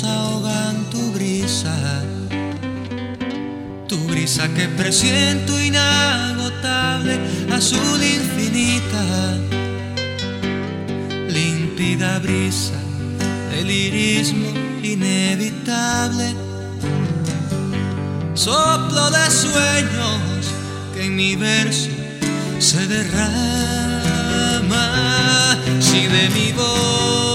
Ahogan 0.03 0.89
tu 0.89 1.11
brisa. 1.11 1.75
Tu 3.87 3.97
brisa 4.07 4.47
que 4.55 4.67
presiento 4.67 5.59
inagotable, 5.59 7.19
azul 7.51 8.01
infinita. 8.01 9.05
Límpida 11.29 12.19
brisa, 12.19 12.79
delirismo 13.51 14.49
inevitable. 14.81 16.33
Soplo 18.33 19.11
de 19.11 19.31
sueños 19.31 20.41
que 20.93 21.05
en 21.05 21.15
mi 21.15 21.35
verso 21.35 21.89
se 22.59 22.87
derrama. 22.87 24.15
Si 25.79 26.07
de 26.07 26.29
mi 26.29 26.51
voz 26.53 27.34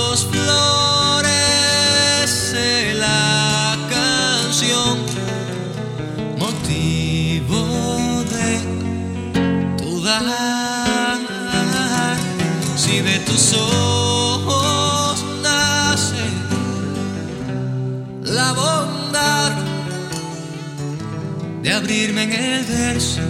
de 21.70 21.76
abrirme 21.76 22.24
en 22.24 22.32
el 22.32 22.64
verso 22.64 23.20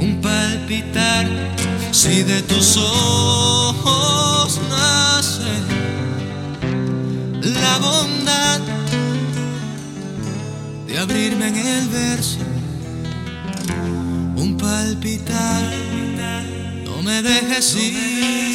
un 0.00 0.20
palpitar 0.20 1.24
si 1.92 2.24
de 2.24 2.42
tus 2.42 2.76
ojos 2.76 4.60
nace 4.68 5.54
la 7.60 7.78
bondad 7.78 8.60
de 10.88 10.98
abrirme 10.98 11.46
en 11.46 11.58
el 11.58 11.88
verso 11.90 12.40
un 14.34 14.56
palpitar 14.56 15.62
no 16.84 17.02
me 17.04 17.22
dejes 17.22 17.76
ir 17.76 18.47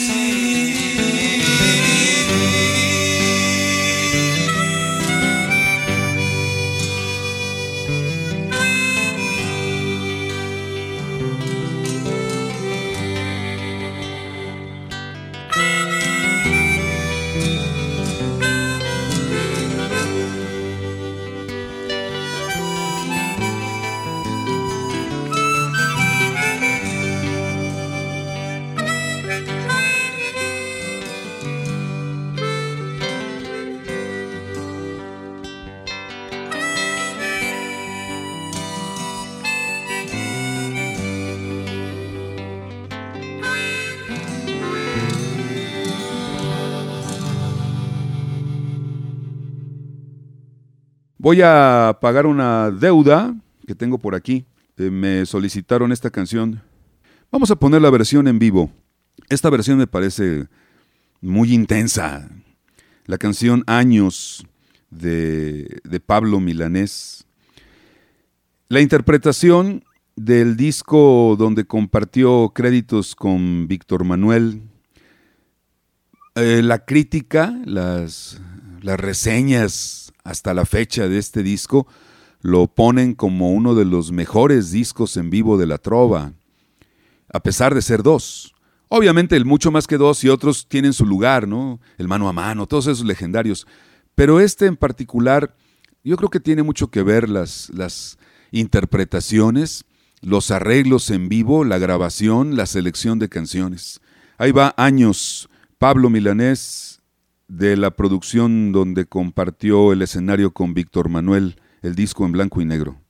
Voy 51.23 51.41
a 51.41 51.99
pagar 52.01 52.25
una 52.25 52.69
deuda 52.69 53.33
que 53.65 53.75
tengo 53.75 53.97
por 53.97 54.13
aquí. 54.13 54.45
Eh, 54.75 54.89
me 54.89 55.25
solicitaron 55.25 55.93
esta 55.93 56.09
canción. 56.09 56.61
Vamos 57.31 57.49
a 57.49 57.55
poner 57.55 57.81
la 57.81 57.89
versión 57.89 58.27
en 58.27 58.39
vivo. 58.39 58.69
Esta 59.29 59.49
versión 59.49 59.77
me 59.77 59.87
parece 59.87 60.47
muy 61.21 61.53
intensa. 61.53 62.29
La 63.05 63.17
canción 63.17 63.63
Años 63.67 64.45
de, 64.89 65.79
de 65.85 65.99
Pablo 66.01 66.41
Milanés. 66.41 67.25
La 68.67 68.81
interpretación 68.81 69.85
del 70.17 70.57
disco 70.57 71.37
donde 71.39 71.63
compartió 71.63 72.51
créditos 72.53 73.15
con 73.15 73.69
Víctor 73.69 74.03
Manuel. 74.03 74.61
Eh, 76.35 76.59
la 76.61 76.83
crítica, 76.83 77.57
las, 77.63 78.41
las 78.81 78.99
reseñas 78.99 80.02
hasta 80.23 80.53
la 80.53 80.65
fecha 80.65 81.07
de 81.07 81.17
este 81.17 81.43
disco 81.43 81.87
lo 82.41 82.67
ponen 82.67 83.15
como 83.15 83.51
uno 83.51 83.73
de 83.73 83.85
los 83.85 84.11
mejores 84.11 84.71
discos 84.71 85.15
en 85.17 85.29
vivo 85.29 85.57
de 85.57 85.65
la 85.65 85.77
trova, 85.77 86.33
a 87.31 87.39
pesar 87.39 87.73
de 87.73 87.81
ser 87.81 88.03
dos. 88.03 88.53
Obviamente 88.89 89.35
el 89.35 89.45
mucho 89.45 89.71
más 89.71 89.87
que 89.87 89.97
dos 89.97 90.23
y 90.23 90.29
otros 90.29 90.67
tienen 90.67 90.93
su 90.93 91.05
lugar, 91.05 91.47
¿no? 91.47 91.79
El 91.97 92.07
mano 92.07 92.29
a 92.29 92.33
mano, 92.33 92.67
todos 92.67 92.87
esos 92.87 93.05
legendarios. 93.05 93.65
Pero 94.13 94.39
este 94.39 94.65
en 94.65 94.75
particular, 94.75 95.55
yo 96.03 96.17
creo 96.17 96.29
que 96.29 96.41
tiene 96.41 96.63
mucho 96.63 96.91
que 96.91 97.01
ver 97.01 97.29
las, 97.29 98.17
interpretaciones, 98.51 99.85
los 100.21 100.51
arreglos 100.51 101.09
en 101.09 101.27
vivo, 101.27 101.63
la 101.63 101.79
grabación, 101.79 102.55
la 102.55 102.67
selección 102.67 103.17
de 103.17 103.29
canciones. 103.29 103.99
Ahí 104.37 104.51
va 104.51 104.75
años. 104.77 105.49
Pablo 105.79 106.09
Milanés, 106.09 106.92
de 107.57 107.77
la 107.77 107.91
producción 107.91 108.71
donde 108.71 109.05
compartió 109.05 109.93
el 109.93 110.01
escenario 110.01 110.53
con 110.53 110.73
Víctor 110.73 111.09
Manuel, 111.09 111.61
el 111.83 111.93
disco 111.93 112.25
en 112.25 112.31
blanco 112.31 112.61
y 112.61 112.65
negro. 112.65 113.02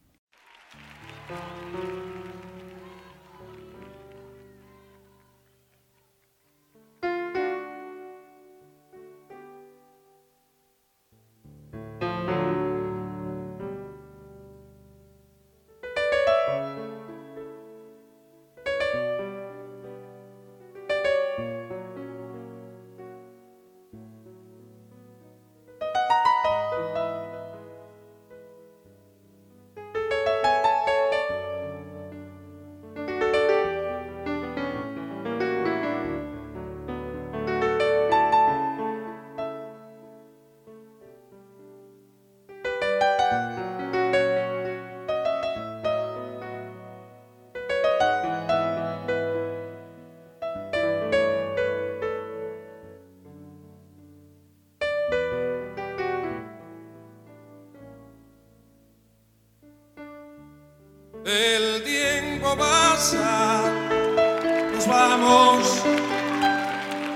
Nos 63.16 64.88
vamos 64.88 65.84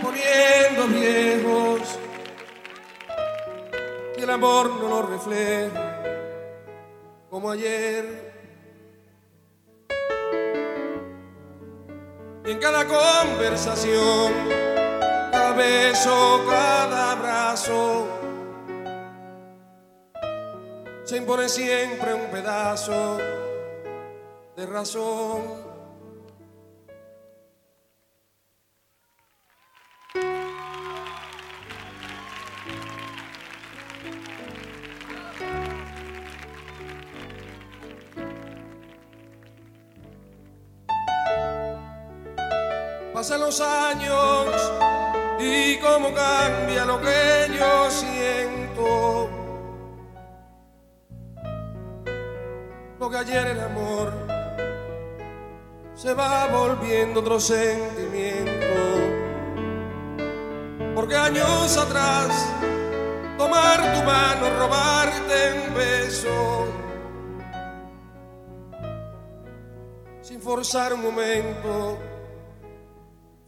poniendo 0.01 0.87
viejos 0.87 1.99
y 4.17 4.21
el 4.21 4.29
amor 4.29 4.69
no 4.81 4.89
nos 4.89 5.09
refleja 5.09 6.03
como 7.29 7.51
ayer. 7.51 8.27
En 12.45 12.59
cada 12.59 12.85
conversación, 12.87 14.33
cada 15.31 15.51
beso, 15.51 16.41
cada 16.49 17.11
abrazo, 17.11 18.07
se 21.03 21.17
impone 21.17 21.49
siempre 21.49 22.13
un 22.13 22.31
pedazo 22.31 23.17
de 24.55 24.65
razón. 24.65 25.66
Y 45.39 45.77
cómo 45.77 46.13
cambia 46.13 46.85
lo 46.85 46.99
que 46.99 47.57
yo 47.57 47.89
siento. 47.89 49.29
Lo 52.99 53.09
que 53.09 53.17
ayer 53.17 53.47
era 53.47 53.65
amor 53.65 54.13
se 55.93 56.13
va 56.13 56.47
volviendo 56.47 57.19
otro 57.19 57.39
sentimiento. 57.39 58.65
Porque 60.95 61.15
años 61.15 61.77
atrás 61.77 62.29
tomar 63.37 63.93
tu 63.93 64.03
mano, 64.03 64.49
robarte 64.59 65.67
un 65.67 65.73
beso, 65.75 66.65
sin 70.21 70.41
forzar 70.41 70.93
un 70.93 71.03
momento 71.03 72.06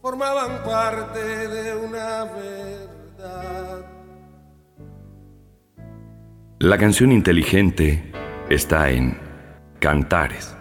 formaban 0.00 0.62
parte 0.64 1.48
de 1.48 1.76
una 1.76 2.24
verdad. 2.24 3.86
La 6.58 6.78
canción 6.78 7.12
inteligente 7.12 8.12
está 8.48 8.90
en 8.90 9.18
Cantares. 9.78 10.59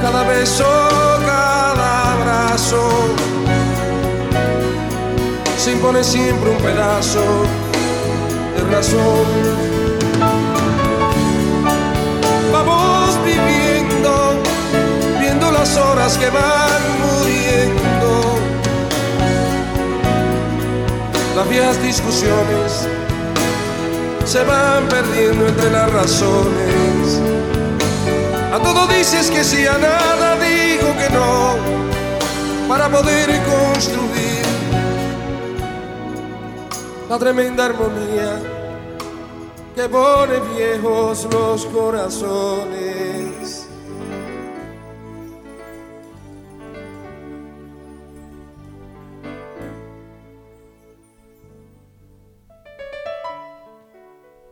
Cada 0.00 0.22
beso, 0.22 0.64
cada 1.26 2.12
abrazo, 2.12 2.88
se 5.58 5.72
impone 5.72 6.02
siempre 6.02 6.50
un 6.50 6.56
pedazo 6.56 7.20
de 8.56 8.74
razón. 8.74 9.26
Vamos 12.50 13.18
viviendo, 13.26 14.42
viendo 15.20 15.50
las 15.50 15.76
horas 15.76 16.16
que 16.16 16.30
van 16.30 16.80
muriendo. 17.02 18.38
Las 21.36 21.48
viejas 21.50 21.82
discusiones 21.82 22.88
se 24.24 24.42
van 24.44 24.88
perdiendo 24.88 25.46
entre 25.46 25.70
las 25.70 25.92
razones. 25.92 27.33
A 28.54 28.60
todo 28.60 28.86
dices 28.86 29.32
que 29.32 29.42
sí, 29.42 29.66
a 29.66 29.76
nada 29.78 30.36
digo 30.36 30.96
que 30.96 31.10
no, 31.10 31.56
para 32.68 32.88
poder 32.88 33.28
construir 33.42 34.44
la 37.08 37.18
tremenda 37.18 37.64
armonía 37.64 38.40
que 39.74 39.88
pone 39.88 40.38
viejos 40.54 41.26
los 41.32 41.66
corazones. 41.66 43.66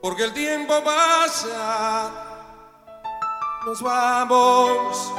Porque 0.00 0.24
el 0.24 0.32
tiempo 0.32 0.82
pasa, 0.82 2.31
nos 3.64 3.80
vamos 3.80 5.12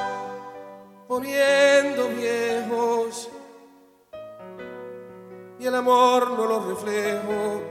poniendo 1.07 2.09
viejos 2.09 3.29
y 5.59 5.65
el 5.65 5.75
amor 5.75 6.31
no 6.31 6.45
lo 6.45 6.59
reflejo 6.67 7.61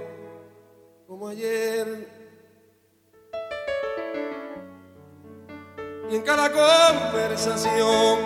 como 1.07 1.29
ayer. 1.29 2.09
Y 6.09 6.17
en 6.17 6.23
cada 6.23 6.51
conversación, 6.51 8.19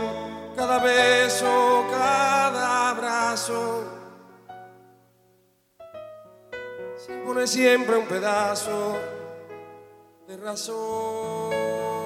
cada 0.55 0.79
beso, 0.79 1.85
cada 1.91 2.91
abrazo, 2.91 3.85
se 6.97 7.13
impone 7.13 7.47
siempre 7.47 7.97
un 7.97 8.07
pedazo 8.07 8.97
de 10.29 10.37
razón. 10.37 12.06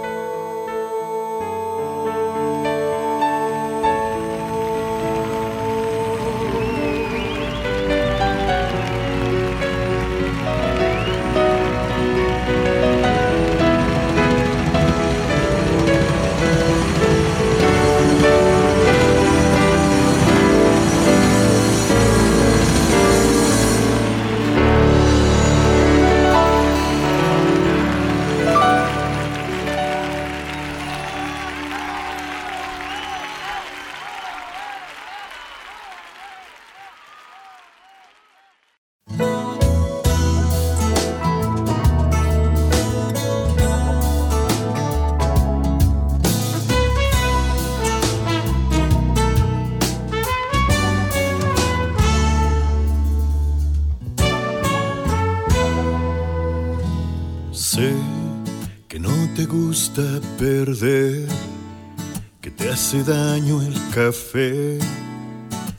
Café, 64.10 64.76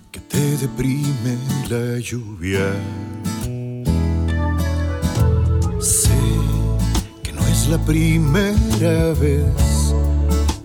que 0.10 0.20
te 0.22 0.58
deprime 0.64 1.38
la 1.70 2.00
lluvia. 2.00 2.66
Sé 5.80 6.22
que 7.24 7.34
no 7.34 7.46
es 7.46 7.68
la 7.68 7.78
primera 7.80 9.14
vez 9.20 9.94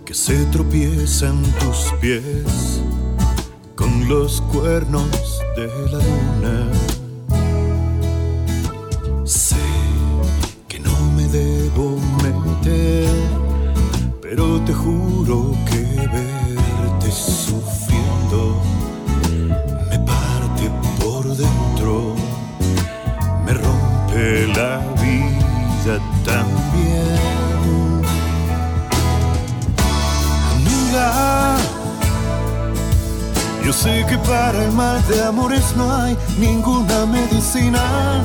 que 0.05 0.15
se 0.15 0.45
tropiezan 0.53 1.43
tus 1.59 1.93
pies 2.01 2.83
con 3.75 4.09
los 4.09 4.41
cuernos 4.43 5.41
de 5.57 5.67
la 5.91 5.99
luna. 5.99 6.76
Rompe 24.17 24.47
la 24.49 24.79
vida 25.01 25.99
también. 26.25 27.19
Amiga, 30.55 31.57
yo 33.65 33.73
sé 33.73 34.05
que 34.09 34.19
para 34.19 34.65
el 34.65 34.73
mal 34.73 35.07
de 35.09 35.23
amores 35.25 35.75
no 35.77 35.95
hay 35.95 36.17
ninguna 36.39 37.07
medicina. 37.07 38.23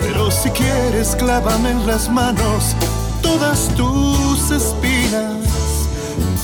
Pero 0.00 0.30
si 0.30 0.50
quieres, 0.50 1.16
clávame 1.16 1.70
en 1.70 1.86
las 1.86 2.08
manos 2.08 2.74
todas 3.22 3.68
tus 3.76 4.50
espinas, 4.50 5.88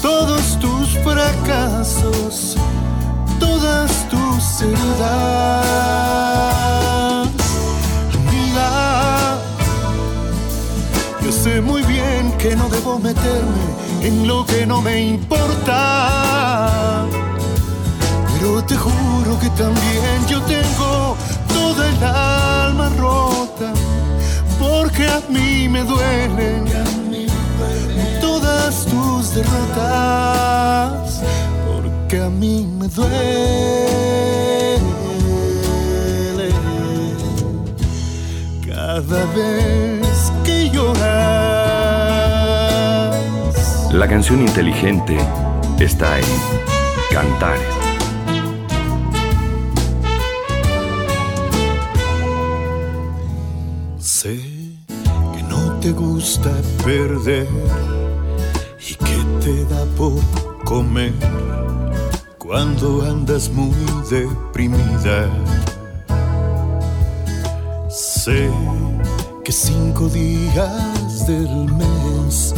todos 0.02 0.58
tus 0.60 0.98
fracasos, 0.98 2.56
todas 3.38 4.08
tus 4.08 4.60
heridas. 4.62 6.53
Sé 11.44 11.60
muy 11.60 11.82
bien 11.82 12.32
que 12.38 12.56
no 12.56 12.70
debo 12.70 12.98
meterme 12.98 13.64
en 14.02 14.26
lo 14.26 14.46
que 14.46 14.64
no 14.66 14.80
me 14.80 14.98
importa. 15.16 17.04
Pero 18.32 18.64
te 18.64 18.74
juro 18.76 19.38
que 19.42 19.50
también 19.50 20.26
yo 20.26 20.40
tengo 20.54 21.14
toda 21.52 21.82
el 21.90 22.02
alma 22.02 22.88
rota, 22.98 23.74
porque 24.58 25.06
a 25.06 25.20
mí 25.28 25.68
me 25.68 25.84
duelen 25.84 26.64
todas 28.22 28.86
tus 28.86 29.34
derrotas, 29.34 31.20
porque 31.66 32.22
a 32.22 32.30
mí 32.30 32.66
me 32.78 32.88
duele 32.88 33.18
cada 38.66 39.26
vez 39.36 40.03
La 43.94 44.08
canción 44.08 44.40
inteligente 44.40 45.16
está 45.78 46.18
en 46.18 46.24
Cantares. 47.12 47.62
Sé 53.98 54.40
que 55.34 55.42
no 55.44 55.78
te 55.80 55.92
gusta 55.92 56.50
perder 56.84 57.46
y 58.80 58.94
que 58.94 59.24
te 59.40 59.64
da 59.66 59.84
por 59.96 60.20
comer 60.64 61.14
cuando 62.38 63.02
andas 63.02 63.48
muy 63.48 63.74
deprimida. 64.10 65.30
Sé 67.88 68.50
cinco 69.54 70.08
días 70.08 71.26
del 71.28 71.72
mes 71.74 72.54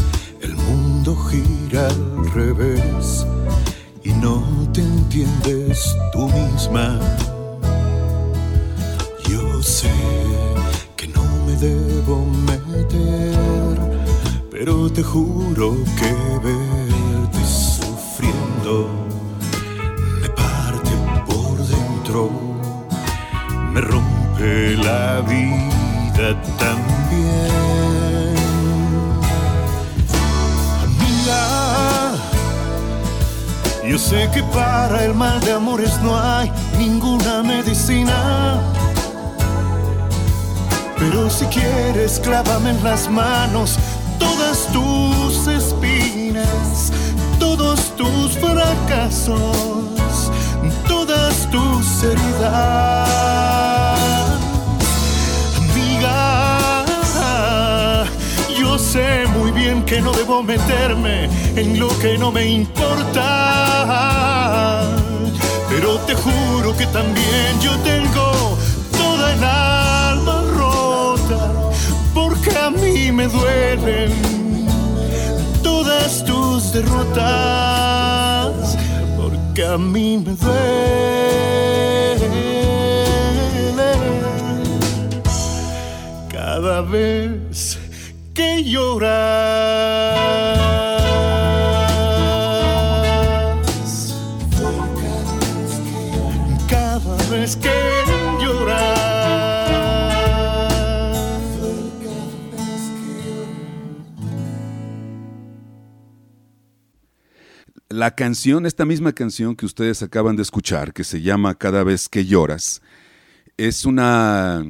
gira 1.31 1.89
al 1.89 2.31
revés 2.33 3.27
y 4.03 4.13
no 4.13 4.43
te 4.73 4.81
entiendes 4.81 5.95
tú 6.13 6.29
misma. 6.29 6.99
Yo 9.29 9.63
sé 9.63 9.93
que 10.97 11.07
no 11.09 11.23
me 11.47 11.55
debo 11.57 12.25
meter, 12.25 13.79
pero 14.51 14.91
te 14.91 15.03
juro 15.03 15.77
que 15.99 16.13
verte 16.43 17.45
sufriendo 17.45 18.89
me 20.23 20.29
parte 20.31 20.91
por 21.27 21.59
dentro, 21.59 22.31
me 23.73 23.81
rompe 23.83 24.77
la 24.77 25.21
vida 25.21 25.76
también. 26.59 26.97
Yo 33.87 33.99
sé 33.99 34.29
que 34.35 34.43
para 34.43 35.05
el 35.05 35.15
mal 35.15 35.41
de 35.41 35.53
amores 35.53 36.01
no 36.03 36.19
hay 36.19 36.51
ninguna 36.77 37.43
medicina. 37.43 38.61
Pero 40.99 41.31
si 41.31 41.45
quieres, 41.47 42.19
clávame 42.19 42.71
en 42.71 42.83
las 42.83 43.09
manos 43.09 43.79
todas 44.19 44.67
tus 44.73 45.47
espinas, 45.47 46.93
todos 47.39 47.95
tus 47.97 48.33
fracasos, 48.39 50.33
todas 50.89 51.49
tus 51.51 52.03
heridas. 52.03 53.76
Sé 58.79 59.27
muy 59.29 59.51
bien 59.53 59.85
que 59.85 60.01
no 60.01 60.13
debo 60.13 60.43
meterme 60.43 61.29
en 61.57 61.79
lo 61.79 61.89
que 61.99 62.19
no 62.19 62.31
me 62.31 62.45
importa. 62.47 63.23
Pero 65.69 65.99
te 66.07 66.15
juro 66.15 66.77
que 66.77 66.87
también 66.87 67.61
yo 67.61 67.73
tengo 67.79 68.57
toda 68.93 69.33
el 69.35 69.45
alma 69.45 70.43
rota, 70.55 71.53
porque 72.15 72.51
a 72.57 72.71
mí 72.71 73.13
me 73.13 73.29
duelen 73.29 74.13
todas 75.63 76.25
tus 76.25 76.73
derrotas, 76.73 77.17
porque 79.17 79.67
a 79.67 79.79
mí 79.79 80.19
me 80.25 80.33
duelen 80.33 80.67
cada 86.31 86.81
vez 86.81 87.36
lloras. 88.67 90.19
Cada 96.69 97.17
vez 97.31 97.57
que 97.57 97.71
lloras. 98.41 98.97
La 107.89 108.15
canción, 108.15 108.67
esta 108.67 108.85
misma 108.85 109.13
canción 109.13 109.55
que 109.57 109.65
ustedes 109.65 110.03
acaban 110.03 110.37
de 110.37 110.43
escuchar, 110.43 110.93
que 110.93 111.05
se 111.05 111.23
llama 111.23 111.55
Cada 111.55 111.83
vez 111.83 112.09
que 112.09 112.27
lloras, 112.27 112.83
es 113.57 113.87
una, 113.87 114.63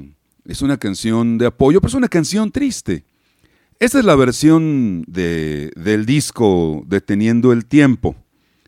es 0.45 0.63
una 0.63 0.77
canción 0.77 1.39
de 1.39 1.47
apoyo, 1.47 1.81
pero 1.81 1.89
es 1.89 1.95
una 1.95 2.09
canción 2.09 2.53
triste. 2.53 3.05
Esta 3.79 3.99
es 3.99 4.07
la 4.07 4.17
versión 4.17 5.05
de, 5.07 5.71
del 5.77 6.07
disco 6.07 6.83
Deteniendo 6.87 7.53
el 7.53 7.67
Tiempo. 7.67 8.17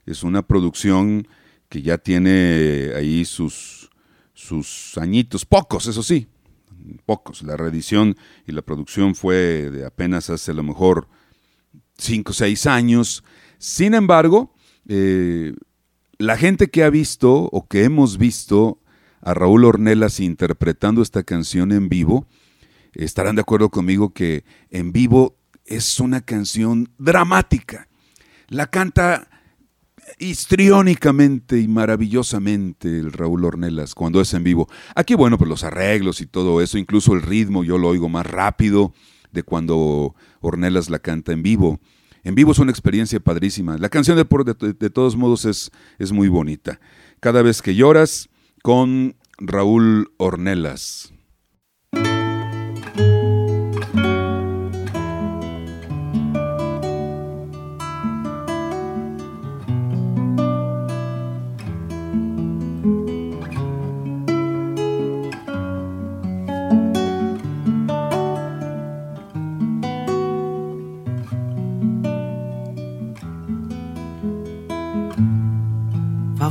Es 0.04 0.22
una 0.22 0.46
producción 0.46 1.26
que 1.70 1.80
ya 1.80 1.96
tiene 1.96 2.92
ahí 2.94 3.24
sus, 3.24 3.88
sus 4.34 4.98
añitos, 4.98 5.46
pocos, 5.46 5.86
eso 5.86 6.02
sí, 6.02 6.26
pocos. 7.06 7.42
La 7.42 7.56
reedición 7.56 8.16
y 8.46 8.52
la 8.52 8.60
producción 8.60 9.14
fue 9.14 9.70
de 9.70 9.86
apenas 9.86 10.28
hace 10.28 10.50
a 10.50 10.54
lo 10.54 10.62
mejor 10.62 11.08
5 11.96 12.30
o 12.30 12.34
6 12.34 12.66
años. 12.66 13.24
Sin 13.56 13.94
embargo, 13.94 14.52
eh, 14.88 15.54
la 16.18 16.36
gente 16.36 16.68
que 16.68 16.84
ha 16.84 16.90
visto 16.90 17.48
o 17.50 17.66
que 17.66 17.84
hemos 17.84 18.18
visto 18.18 18.78
a 19.22 19.32
Raúl 19.32 19.64
Ornelas 19.64 20.20
interpretando 20.20 21.00
esta 21.00 21.22
canción 21.22 21.72
en 21.72 21.88
vivo, 21.88 22.26
estarán 23.04 23.36
de 23.36 23.42
acuerdo 23.42 23.70
conmigo 23.70 24.12
que 24.12 24.44
en 24.70 24.92
vivo 24.92 25.36
es 25.64 26.00
una 26.00 26.20
canción 26.20 26.90
dramática. 26.98 27.88
La 28.48 28.66
canta 28.66 29.28
histriónicamente 30.18 31.60
y 31.60 31.68
maravillosamente 31.68 32.88
el 32.98 33.12
Raúl 33.12 33.44
Ornelas 33.44 33.94
cuando 33.94 34.20
es 34.20 34.32
en 34.34 34.44
vivo. 34.44 34.68
Aquí, 34.94 35.14
bueno, 35.14 35.38
pues 35.38 35.48
los 35.48 35.64
arreglos 35.64 36.20
y 36.20 36.26
todo 36.26 36.60
eso, 36.60 36.78
incluso 36.78 37.14
el 37.14 37.22
ritmo, 37.22 37.64
yo 37.64 37.78
lo 37.78 37.88
oigo 37.88 38.08
más 38.08 38.26
rápido 38.26 38.92
de 39.32 39.42
cuando 39.42 40.14
Ornelas 40.40 40.90
la 40.90 40.98
canta 40.98 41.32
en 41.32 41.42
vivo. 41.42 41.80
En 42.24 42.34
vivo 42.34 42.52
es 42.52 42.58
una 42.58 42.70
experiencia 42.70 43.20
padrísima. 43.20 43.78
La 43.78 43.88
canción 43.88 44.16
de, 44.16 44.24
de, 44.24 44.72
de 44.72 44.90
todos 44.90 45.16
modos 45.16 45.44
es, 45.44 45.70
es 45.98 46.12
muy 46.12 46.28
bonita. 46.28 46.80
Cada 47.20 47.42
vez 47.42 47.62
que 47.62 47.74
lloras 47.74 48.28
con 48.62 49.16
Raúl 49.38 50.10
Ornelas. 50.16 51.12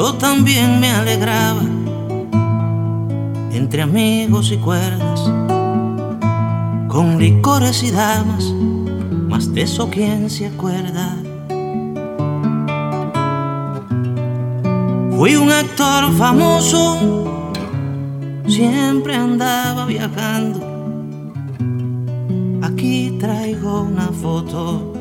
Yo 0.00 0.14
también 0.14 0.80
me 0.80 0.90
alegraba 0.90 1.60
entre 3.52 3.82
amigos 3.82 4.50
y 4.50 4.56
cuerdas, 4.56 5.20
con 6.88 7.18
licores 7.18 7.82
y 7.82 7.90
damas, 7.90 8.50
más 9.28 9.52
de 9.52 9.60
eso 9.60 9.90
quién 9.90 10.30
se 10.30 10.46
acuerda. 10.46 11.18
Fui 15.18 15.36
un 15.36 15.52
actor 15.52 16.10
famoso, 16.14 17.52
siempre 18.48 19.14
andaba 19.14 19.84
viajando. 19.84 20.60
Aquí 22.62 23.18
traigo 23.20 23.82
una 23.82 24.08
foto 24.08 24.94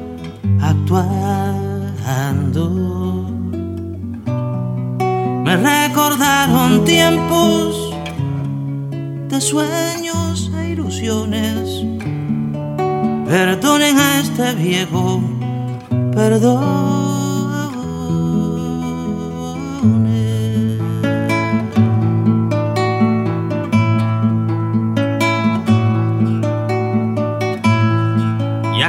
actuando. 0.59 1.39
Me 5.49 5.57
recordaron 5.57 6.85
tiempos 6.85 7.91
de 9.29 9.41
sueños 9.41 10.51
e 10.55 10.69
ilusiones. 10.69 11.85
Perdonen 13.25 13.97
a 13.97 14.19
este 14.19 14.53
viejo, 14.53 15.23
perdón. 16.13 16.99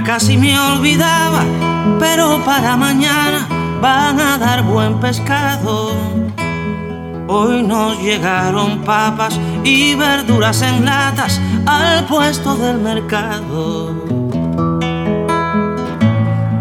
casi 0.05 0.37
me 0.37 0.59
olvidaba, 0.59 1.45
pero 2.01 2.43
para 2.45 2.75
mañana 2.77 3.47
van 3.81 4.19
a 4.19 4.39
dar 4.39 4.65
buen 4.65 4.99
pescado. 4.99 6.20
Hoy 7.33 7.63
nos 7.63 7.97
llegaron 8.03 8.81
papas 8.81 9.39
y 9.63 9.95
verduras 9.95 10.63
en 10.63 10.85
latas 10.85 11.41
al 11.65 12.05
puesto 12.07 12.57
del 12.57 12.79
mercado. 12.79 13.95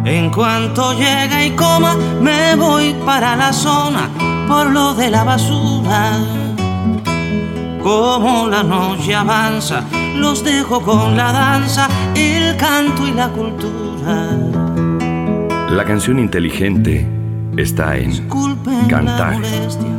En 0.06 0.30
cuanto 0.30 0.94
llegue 0.94 1.48
y 1.48 1.52
coma, 1.56 1.96
me 2.22 2.56
voy 2.56 2.94
para 3.04 3.36
la 3.36 3.52
zona 3.52 4.12
por 4.48 4.70
lo 4.70 4.94
de 4.94 5.10
la 5.10 5.24
basura. 5.24 6.12
Como 7.82 8.46
la 8.46 8.62
noche 8.62 9.16
avanza, 9.16 9.84
los 10.18 10.44
dejo 10.44 10.82
con 10.82 11.18
la 11.18 11.32
danza, 11.32 11.88
el 12.14 12.56
canto 12.58 13.08
y 13.08 13.12
la 13.14 13.28
cultura. 13.30 14.38
La 15.72 15.84
canción 15.84 16.20
inteligente 16.20 17.10
está 17.58 17.98
en 17.98 18.12
Disculpen 18.12 18.88
Cantar. 18.88 19.40
la. 19.40 19.99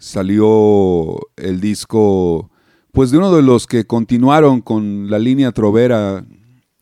salió 0.00 1.20
el 1.36 1.60
disco, 1.60 2.50
pues 2.90 3.12
de 3.12 3.18
uno 3.18 3.32
de 3.32 3.42
los 3.42 3.68
que 3.68 3.86
continuaron 3.86 4.60
con 4.60 5.08
la 5.08 5.20
línea 5.20 5.52
trovera 5.52 6.26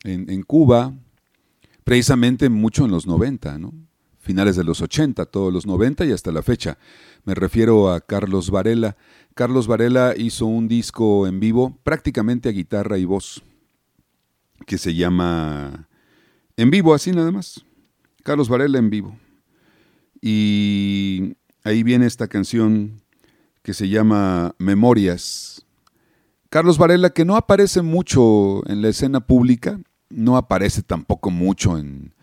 en 0.03 0.41
Cuba, 0.41 0.95
precisamente 1.87 2.49
mucho 2.49 2.83
en 2.83 2.91
los 2.91 3.07
90, 3.07 3.59
¿no? 3.59 3.73
Finales 4.19 4.57
de 4.57 4.65
los 4.65 4.81
80, 4.81 5.25
todos 5.27 5.53
los 5.53 5.65
90 5.65 6.03
y 6.03 6.11
hasta 6.11 6.33
la 6.33 6.41
fecha. 6.41 6.77
Me 7.23 7.33
refiero 7.33 7.89
a 7.89 8.01
Carlos 8.01 8.51
Varela. 8.51 8.97
Carlos 9.35 9.67
Varela 9.67 10.13
hizo 10.17 10.47
un 10.47 10.67
disco 10.67 11.27
en 11.27 11.39
vivo, 11.39 11.79
prácticamente 11.83 12.49
a 12.49 12.51
guitarra 12.51 12.97
y 12.97 13.05
voz, 13.05 13.41
que 14.65 14.77
se 14.77 14.95
llama 14.95 15.87
En 16.57 16.71
vivo, 16.71 16.93
así 16.93 17.11
nada 17.11 17.31
más. 17.31 17.63
Carlos 18.21 18.49
Varela 18.49 18.79
en 18.79 18.89
vivo. 18.89 19.17
Y 20.21 21.37
ahí 21.63 21.83
viene 21.83 22.05
esta 22.05 22.27
canción 22.27 23.01
que 23.63 23.73
se 23.73 23.87
llama 23.87 24.55
Memorias. 24.57 25.65
Carlos 26.49 26.77
Varela, 26.77 27.11
que 27.11 27.23
no 27.23 27.37
aparece 27.37 27.81
mucho 27.81 28.69
en 28.69 28.81
la 28.81 28.89
escena 28.89 29.21
pública, 29.21 29.79
no 30.09 30.37
aparece 30.37 30.83
tampoco 30.83 31.31
mucho 31.31 31.77
en, 31.77 32.13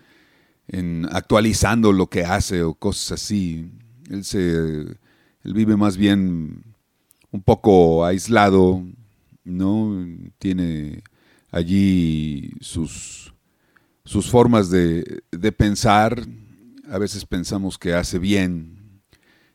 actualizando 1.10 1.92
lo 1.92 2.08
que 2.08 2.24
hace 2.24 2.62
o 2.62 2.74
cosas 2.74 3.22
así. 3.22 3.70
Él, 4.10 4.24
se, 4.24 4.50
él 4.50 5.54
vive 5.54 5.76
más 5.76 5.96
bien 5.96 6.64
un 7.30 7.42
poco 7.42 8.04
aislado, 8.04 8.82
¿no? 9.44 10.06
Tiene 10.38 11.02
allí 11.50 12.52
sus, 12.60 13.34
sus 14.04 14.30
formas 14.30 14.70
de, 14.70 15.22
de 15.30 15.52
pensar. 15.52 16.26
A 16.90 16.98
veces 16.98 17.26
pensamos 17.26 17.78
que 17.78 17.94
hace 17.94 18.18
bien 18.18 19.02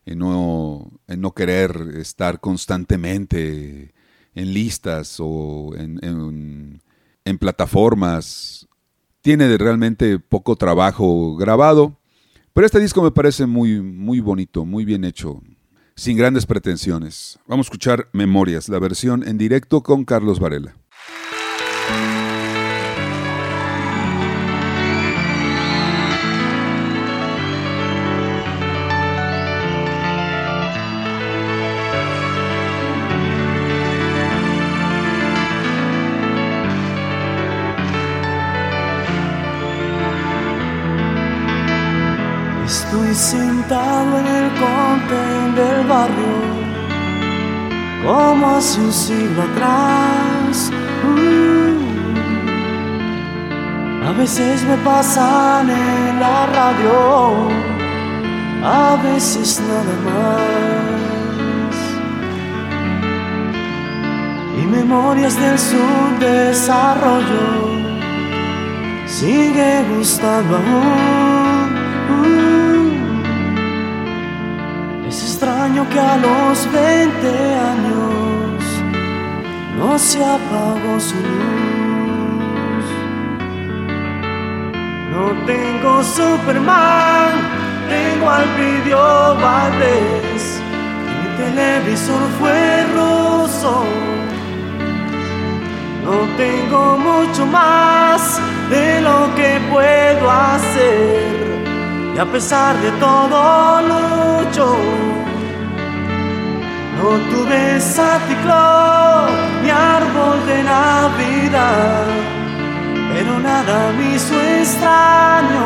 en 0.05 0.19
no, 0.19 0.91
en 1.07 1.21
no 1.21 1.33
querer 1.33 1.93
estar 1.97 2.39
constantemente 2.39 3.93
en 4.33 4.53
listas 4.53 5.17
o 5.19 5.75
en, 5.75 6.81
en 7.29 7.37
plataformas. 7.37 8.67
Tiene 9.21 9.57
realmente 9.57 10.19
poco 10.19 10.55
trabajo 10.55 11.35
grabado, 11.35 11.97
pero 12.53 12.65
este 12.65 12.79
disco 12.79 13.01
me 13.01 13.11
parece 13.11 13.45
muy, 13.45 13.81
muy 13.81 14.19
bonito, 14.19 14.65
muy 14.65 14.85
bien 14.85 15.03
hecho, 15.03 15.41
sin 15.95 16.17
grandes 16.17 16.45
pretensiones. 16.45 17.37
Vamos 17.47 17.65
a 17.65 17.67
escuchar 17.67 18.07
Memorias, 18.13 18.69
la 18.69 18.79
versión 18.79 19.27
en 19.27 19.37
directo 19.37 19.83
con 19.83 20.05
Carlos 20.05 20.39
Varela. 20.39 20.78
Sentado 43.13 44.19
en 44.19 44.27
el 44.27 44.49
contén 44.59 45.55
del 45.55 45.87
barrio, 45.87 46.37
como 48.05 48.49
hace 48.55 48.79
un 48.79 48.93
siglo 48.93 49.41
atrás. 49.41 50.71
Uh. 51.03 51.79
a 54.07 54.11
veces 54.11 54.63
me 54.63 54.77
pasan 54.77 55.71
en 55.71 56.19
la 56.19 56.45
radio, 56.45 57.49
a 58.63 58.95
veces 59.03 59.59
nada 59.59 59.95
más. 60.05 61.75
Y 64.61 64.65
memorias 64.67 65.35
del 65.35 65.57
subdesarrollo 65.57 67.47
sigue 69.07 69.83
gustando 69.95 70.57
aún. 70.57 71.38
Extraño 75.69 75.89
que 75.91 75.99
a 75.99 76.17
los 76.17 76.71
20 76.71 77.27
años 77.53 78.63
no 79.77 79.99
se 79.99 80.17
apagó 80.17 80.99
su 80.99 81.15
luz. 81.15 82.85
No 85.11 85.45
tengo 85.45 86.03
Superman, 86.03 87.33
tengo 87.87 88.29
al 88.31 88.47
video 88.57 89.35
Valdés. 89.35 90.59
Mi 91.21 91.37
televisor 91.37 92.23
fue 92.39 92.83
roso. 92.95 93.83
No 96.03 96.17
tengo 96.35 96.97
mucho 96.97 97.45
más 97.45 98.41
de 98.71 99.01
lo 99.01 99.35
que 99.35 99.61
puedo 99.71 100.31
hacer 100.31 101.59
y 102.15 102.17
a 102.17 102.25
pesar 102.25 102.75
de 102.77 102.89
todo 102.93 103.81
lucho. 103.81 105.08
No 106.99 107.11
tuve 107.31 107.79
Santa 107.79 109.27
ni 109.63 109.69
árbol 109.69 110.45
de 110.45 110.63
Navidad, 110.63 112.05
pero 113.13 113.39
nada 113.39 113.93
me 113.97 114.15
hizo 114.15 114.35
extraño. 114.59 115.65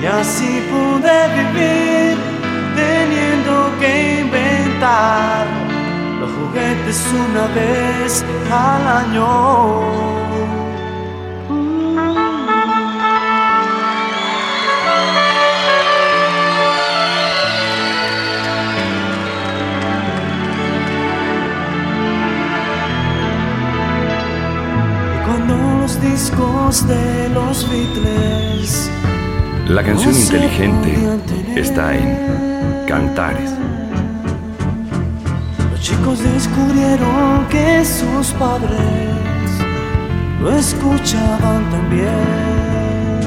Y 0.00 0.06
así 0.06 0.62
pude 0.70 1.16
vivir 1.36 2.16
teniendo 2.76 3.52
que 3.80 4.20
inventar 4.20 5.46
los 6.20 6.30
juguetes 6.30 7.04
una 7.26 7.46
vez 7.58 8.24
al 8.50 8.86
año. 9.00 10.21
Discos 26.22 26.86
de 26.86 27.28
los 27.30 27.68
Beatles. 27.68 28.88
La 29.66 29.82
canción 29.82 30.14
inteligente 30.14 30.94
está 31.56 31.96
en 31.96 32.84
Cantares. 32.86 33.50
Los 35.72 35.80
chicos 35.80 36.22
descubrieron 36.22 37.46
que 37.50 37.84
sus 37.84 38.28
padres 38.34 39.50
lo 40.40 40.56
escuchaban 40.56 41.68
también. 41.72 43.18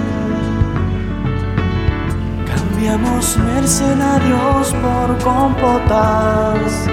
Cambiamos 2.48 3.38
mercenarios 3.39 4.74
por 4.74 5.18
compotas 5.22 6.88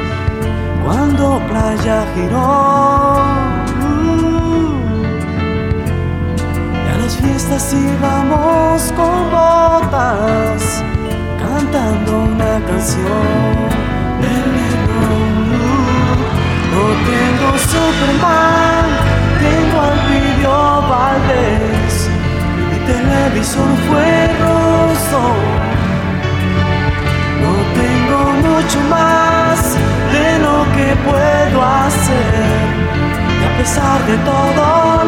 cuando 0.84 1.40
playa 1.48 2.04
giró 2.16 3.41
fiestas 7.22 7.72
íbamos 7.72 8.92
con 8.92 9.30
botas 9.30 10.82
cantando 11.38 12.18
una 12.18 12.54
canción. 12.66 13.52
No 16.72 16.84
tengo 17.10 17.48
Superman, 17.72 18.86
tengo 19.44 19.80
al 19.88 19.98
video 20.10 20.82
Valdés. 20.90 21.94
Mi 22.70 22.78
televisor 22.90 23.72
fue 23.88 24.12
roso. 24.42 25.22
No 27.42 27.52
tengo 27.80 28.20
mucho 28.48 28.80
más 28.90 29.58
de 30.14 30.26
lo 30.44 30.56
que 30.74 30.88
puedo 31.08 31.62
hacer. 31.62 32.42
Y 33.40 33.44
a 33.44 33.58
pesar 33.58 33.98
de 34.06 34.16
todo 34.18 34.64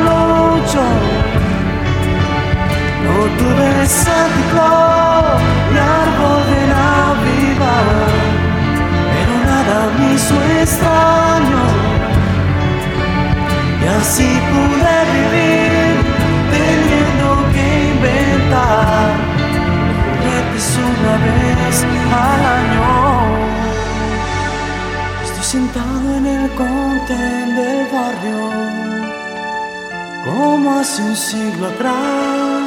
lucho 0.07 1.24
no 3.05 3.17
tuve 3.39 3.87
Santa 3.87 4.71
ni 5.73 5.79
árbol 5.79 6.43
de 6.51 6.61
Navidad, 6.77 8.09
pero 9.13 9.35
nada 9.51 9.79
me 9.97 10.15
hizo 10.15 10.35
extraño. 10.61 11.65
Y 13.83 13.87
así 13.99 14.31
pude 14.51 14.97
vivir 15.15 15.95
teniendo 16.55 17.27
que 17.55 17.67
inventar 17.95 19.07
juguetes 20.05 20.67
una 20.91 21.15
vez 21.25 21.77
al 22.27 22.43
año. 22.61 22.91
Estoy 25.25 25.45
sentado 25.57 26.07
en 26.19 26.27
el 26.27 26.51
contén 26.61 27.47
del 27.57 27.87
barrio 27.93 28.75
como 30.25 30.79
hace 30.79 31.03
un 31.03 31.17
siglo 31.17 31.67
atrás. 31.67 32.64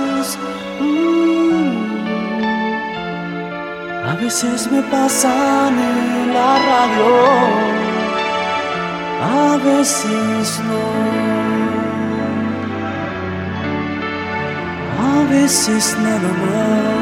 Veces 4.21 4.71
me 4.71 4.81
pasan 4.83 5.77
en 5.77 6.33
la 6.33 6.57
radio, 6.69 7.15
a 9.21 9.57
veces 9.57 10.61
no. 10.67 10.83
A 14.99 15.23
veces 15.29 15.97
nada 15.99 16.31
más. 16.43 16.97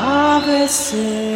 A 0.00 0.40
veces. 0.46 1.31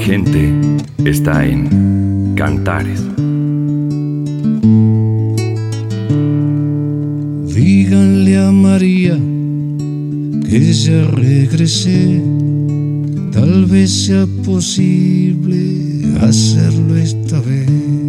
Inteligente 0.00 0.52
está 1.04 1.44
en 1.44 2.34
Cantares. 2.34 3.02
Díganle 7.54 8.38
a 8.38 8.50
María 8.50 9.18
que 10.48 10.72
ya 10.72 11.04
regresé. 11.04 12.22
Tal 13.32 13.66
vez 13.66 14.06
sea 14.06 14.26
posible 14.44 16.16
hacerlo 16.20 16.96
esta 16.96 17.40
vez. 17.40 17.99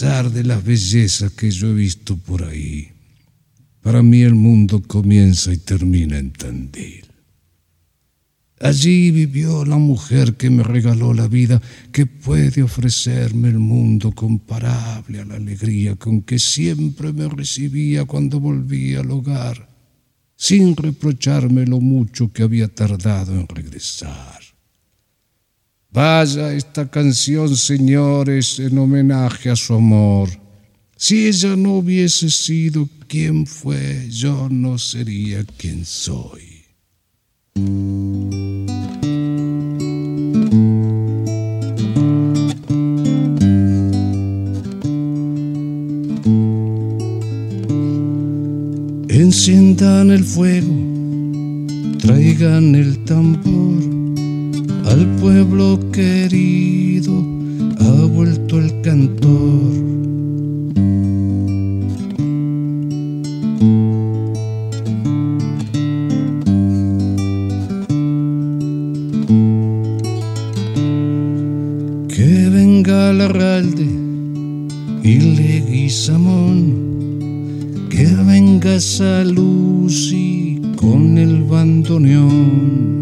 Pesar 0.00 0.30
de 0.30 0.44
las 0.44 0.64
bellezas 0.64 1.30
que 1.32 1.50
yo 1.50 1.68
he 1.68 1.74
visto 1.74 2.16
por 2.16 2.42
ahí, 2.42 2.88
para 3.82 4.02
mí 4.02 4.22
el 4.22 4.34
mundo 4.34 4.80
comienza 4.80 5.52
y 5.52 5.58
termina 5.58 6.16
en 6.16 6.30
Tandil. 6.30 7.04
Allí 8.60 9.10
vivió 9.10 9.62
la 9.66 9.76
mujer 9.76 10.36
que 10.38 10.48
me 10.48 10.62
regaló 10.62 11.12
la 11.12 11.28
vida, 11.28 11.60
que 11.92 12.06
puede 12.06 12.62
ofrecerme 12.62 13.48
el 13.48 13.58
mundo 13.58 14.12
comparable 14.12 15.20
a 15.20 15.26
la 15.26 15.34
alegría 15.34 15.96
con 15.96 16.22
que 16.22 16.38
siempre 16.38 17.12
me 17.12 17.28
recibía 17.28 18.06
cuando 18.06 18.40
volvía 18.40 19.00
al 19.00 19.10
hogar, 19.10 19.68
sin 20.34 20.76
reprocharme 20.76 21.66
lo 21.66 21.78
mucho 21.78 22.32
que 22.32 22.42
había 22.42 22.68
tardado 22.68 23.38
en 23.38 23.46
regresar. 23.46 24.39
Vaya 25.92 26.52
esta 26.52 26.88
canción, 26.88 27.56
señores, 27.56 28.60
en 28.60 28.78
homenaje 28.78 29.50
a 29.50 29.56
su 29.56 29.74
amor. 29.74 30.28
Si 30.96 31.26
ella 31.26 31.56
no 31.56 31.78
hubiese 31.78 32.30
sido 32.30 32.88
quien 33.08 33.44
fue, 33.44 34.06
yo 34.08 34.48
no 34.48 34.78
sería 34.78 35.44
quien 35.56 35.84
soy. 35.84 36.60
Enciendan 49.08 50.12
el 50.12 50.22
fuego, 50.22 50.76
traigan 51.98 52.76
el 52.76 53.04
tambor. 53.04 53.99
Al 54.90 55.06
pueblo 55.20 55.78
querido 55.92 57.24
ha 57.78 58.06
vuelto 58.06 58.58
el 58.58 58.80
cantor. 58.80 59.70
Que 72.08 72.48
venga 72.50 73.12
la 73.12 73.28
ralde 73.28 73.86
y 75.04 75.18
Leguizamón, 75.36 76.74
que 77.90 78.06
venga 78.26 78.80
Salusi 78.80 80.60
con 80.74 81.16
el 81.16 81.44
bandoneón. 81.44 82.99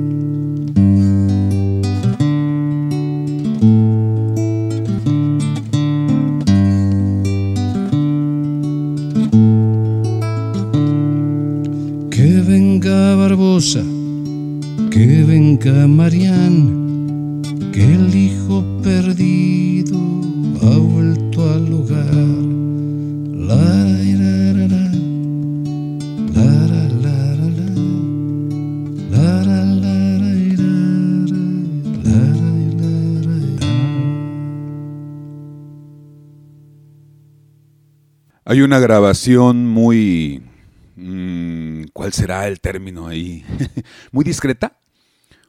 Hay 38.59 38.65
una 38.65 38.81
grabación 38.81 39.69
muy... 39.69 40.43
mm, 40.97 41.85
¿Cuál 41.93 42.13
será 42.13 42.49
el 42.49 42.61
término 42.61 43.07
ahí? 43.07 43.45
muy 44.11 44.25
discreta, 44.25 44.81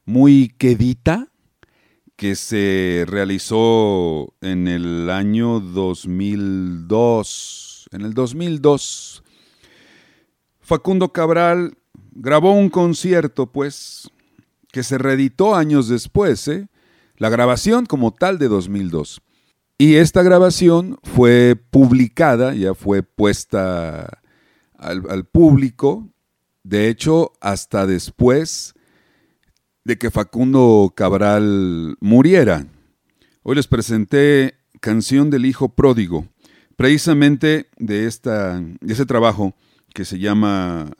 muy 0.05 0.53
quedita, 0.59 1.29
que 2.15 2.35
se 2.35 3.05
realizó 3.07 4.35
en 4.41 4.67
el 4.67 5.09
año 5.09 5.59
2002. 5.59 7.89
En 7.93 8.01
el 8.01 8.13
2002, 8.13 9.23
Facundo 10.59 11.11
Cabral 11.11 11.79
grabó 12.11 12.51
un 12.51 12.69
concierto, 12.69 13.51
pues, 13.51 14.11
que 14.71 14.83
se 14.83 14.99
reeditó 14.99 15.55
años 15.55 15.87
después, 15.87 16.47
¿eh? 16.47 16.67
La 17.17 17.29
grabación 17.29 17.87
como 17.87 18.13
tal 18.13 18.37
de 18.37 18.49
2002. 18.49 19.19
Y 19.81 19.95
esta 19.95 20.23
grabación 20.23 20.99
fue 21.03 21.55
publicada, 21.55 22.53
ya 22.53 22.73
fue 22.73 23.01
puesta 23.01 24.19
al, 24.77 25.25
público, 25.25 26.09
de 26.63 26.89
hecho, 26.89 27.31
hasta 27.39 27.87
después 27.87 28.73
de 29.85 29.97
que 29.97 30.11
Facundo 30.11 30.91
Cabral 30.93 31.95
muriera. 32.01 32.67
Hoy 33.41 33.55
les 33.55 33.67
presenté 33.67 34.55
Canción 34.81 35.29
del 35.29 35.45
Hijo 35.45 35.69
Pródigo, 35.69 36.27
precisamente 36.75 37.69
de, 37.77 38.05
esta, 38.05 38.59
de 38.59 38.93
ese 38.93 39.05
trabajo 39.05 39.55
que 39.93 40.03
se 40.03 40.19
llama 40.19 40.91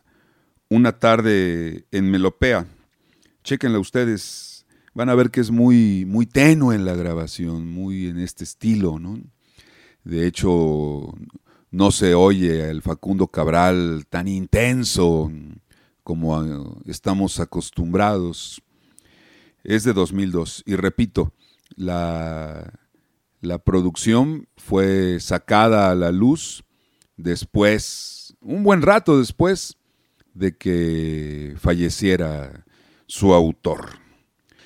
Una 0.69 0.99
tarde 0.99 1.83
en 1.91 2.09
Melopea. 2.09 2.65
Chequenla 3.43 3.79
ustedes, 3.79 4.58
van 4.93 5.09
a 5.09 5.15
ver 5.15 5.31
que 5.31 5.41
es 5.41 5.51
muy, 5.51 6.05
muy 6.05 6.25
tenue 6.25 6.75
en 6.75 6.85
la 6.85 6.95
grabación, 6.95 7.67
muy 7.71 8.07
en 8.07 8.19
este 8.19 8.43
estilo, 8.43 8.99
¿no? 8.99 9.19
De 10.03 10.25
hecho, 10.25 11.13
no 11.71 11.91
se 11.91 12.15
oye 12.15 12.69
el 12.69 12.81
Facundo 12.81 13.27
Cabral 13.27 14.05
tan 14.09 14.27
intenso 14.27 15.31
como 16.03 16.81
estamos 16.85 17.39
acostumbrados. 17.39 18.61
Es 19.63 19.83
de 19.83 19.93
2002 19.93 20.63
y 20.65 20.75
repito, 20.75 21.33
la, 21.75 22.73
la 23.41 23.59
producción 23.59 24.47
fue 24.57 25.19
sacada 25.19 25.91
a 25.91 25.95
la 25.95 26.11
luz 26.11 26.63
después, 27.17 28.35
un 28.41 28.63
buen 28.63 28.81
rato 28.81 29.19
después 29.19 29.77
de 30.33 30.57
que 30.57 31.55
falleciera 31.57 32.65
su 33.05 33.33
autor. 33.33 33.99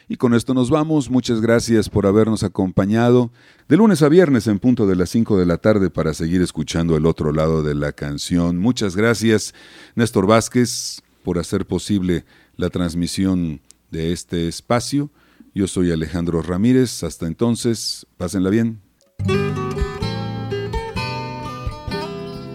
Y 0.08 0.18
con 0.18 0.34
esto 0.34 0.54
nos 0.54 0.70
vamos. 0.70 1.10
Muchas 1.10 1.42
gracias 1.42 1.90
por 1.90 2.06
habernos 2.06 2.44
acompañado 2.44 3.32
de 3.68 3.78
lunes 3.78 4.02
a 4.02 4.10
viernes 4.10 4.48
en 4.48 4.60
punto 4.60 4.86
de 4.88 4.96
las 4.96 5.10
5 5.10 5.38
de 5.38 5.46
la 5.46 5.58
tarde 5.58 5.90
para 5.90 6.14
seguir 6.14 6.42
escuchando 6.42 6.98
el 6.98 7.06
otro 7.06 7.32
lado 7.32 7.64
de 7.64 7.76
la 7.76 7.92
canción. 7.94 8.58
Muchas 8.58 8.96
gracias, 8.96 9.54
Néstor 9.96 10.28
Vázquez, 10.28 11.02
por 11.24 11.40
hacer 11.40 11.66
posible 11.66 12.26
la 12.58 12.70
transmisión 12.70 13.62
de 13.92 14.12
este 14.12 14.48
espacio. 14.48 15.10
Yo 15.56 15.68
soy 15.68 15.92
Alejandro 15.92 16.42
Ramírez. 16.42 17.04
Hasta 17.04 17.28
entonces, 17.28 18.08
pásenla 18.18 18.50
bien. 18.50 18.82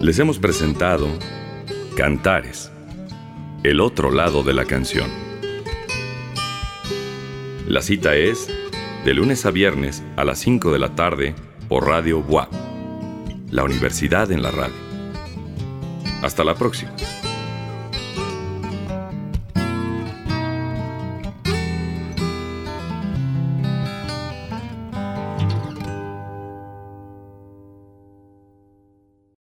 Les 0.01 0.17
hemos 0.19 0.39
presentado 0.39 1.07
Cantares. 1.95 2.71
El 3.63 3.81
otro 3.81 4.11
lado 4.11 4.43
de 4.43 4.53
la 4.53 4.63
canción. 4.63 5.28
La 7.69 7.83
cita 7.83 8.15
es 8.15 8.49
de 9.05 9.13
lunes 9.13 9.45
a 9.45 9.51
viernes 9.51 10.01
a 10.17 10.25
las 10.25 10.39
5 10.39 10.73
de 10.73 10.79
la 10.79 10.95
tarde 10.95 11.35
por 11.67 11.85
Radio 11.85 12.17
WAP, 12.17 12.51
la 13.51 13.63
universidad 13.63 14.31
en 14.31 14.41
la 14.41 14.49
radio. 14.49 14.73
Hasta 16.23 16.43
la 16.43 16.55
próxima. 16.55 16.95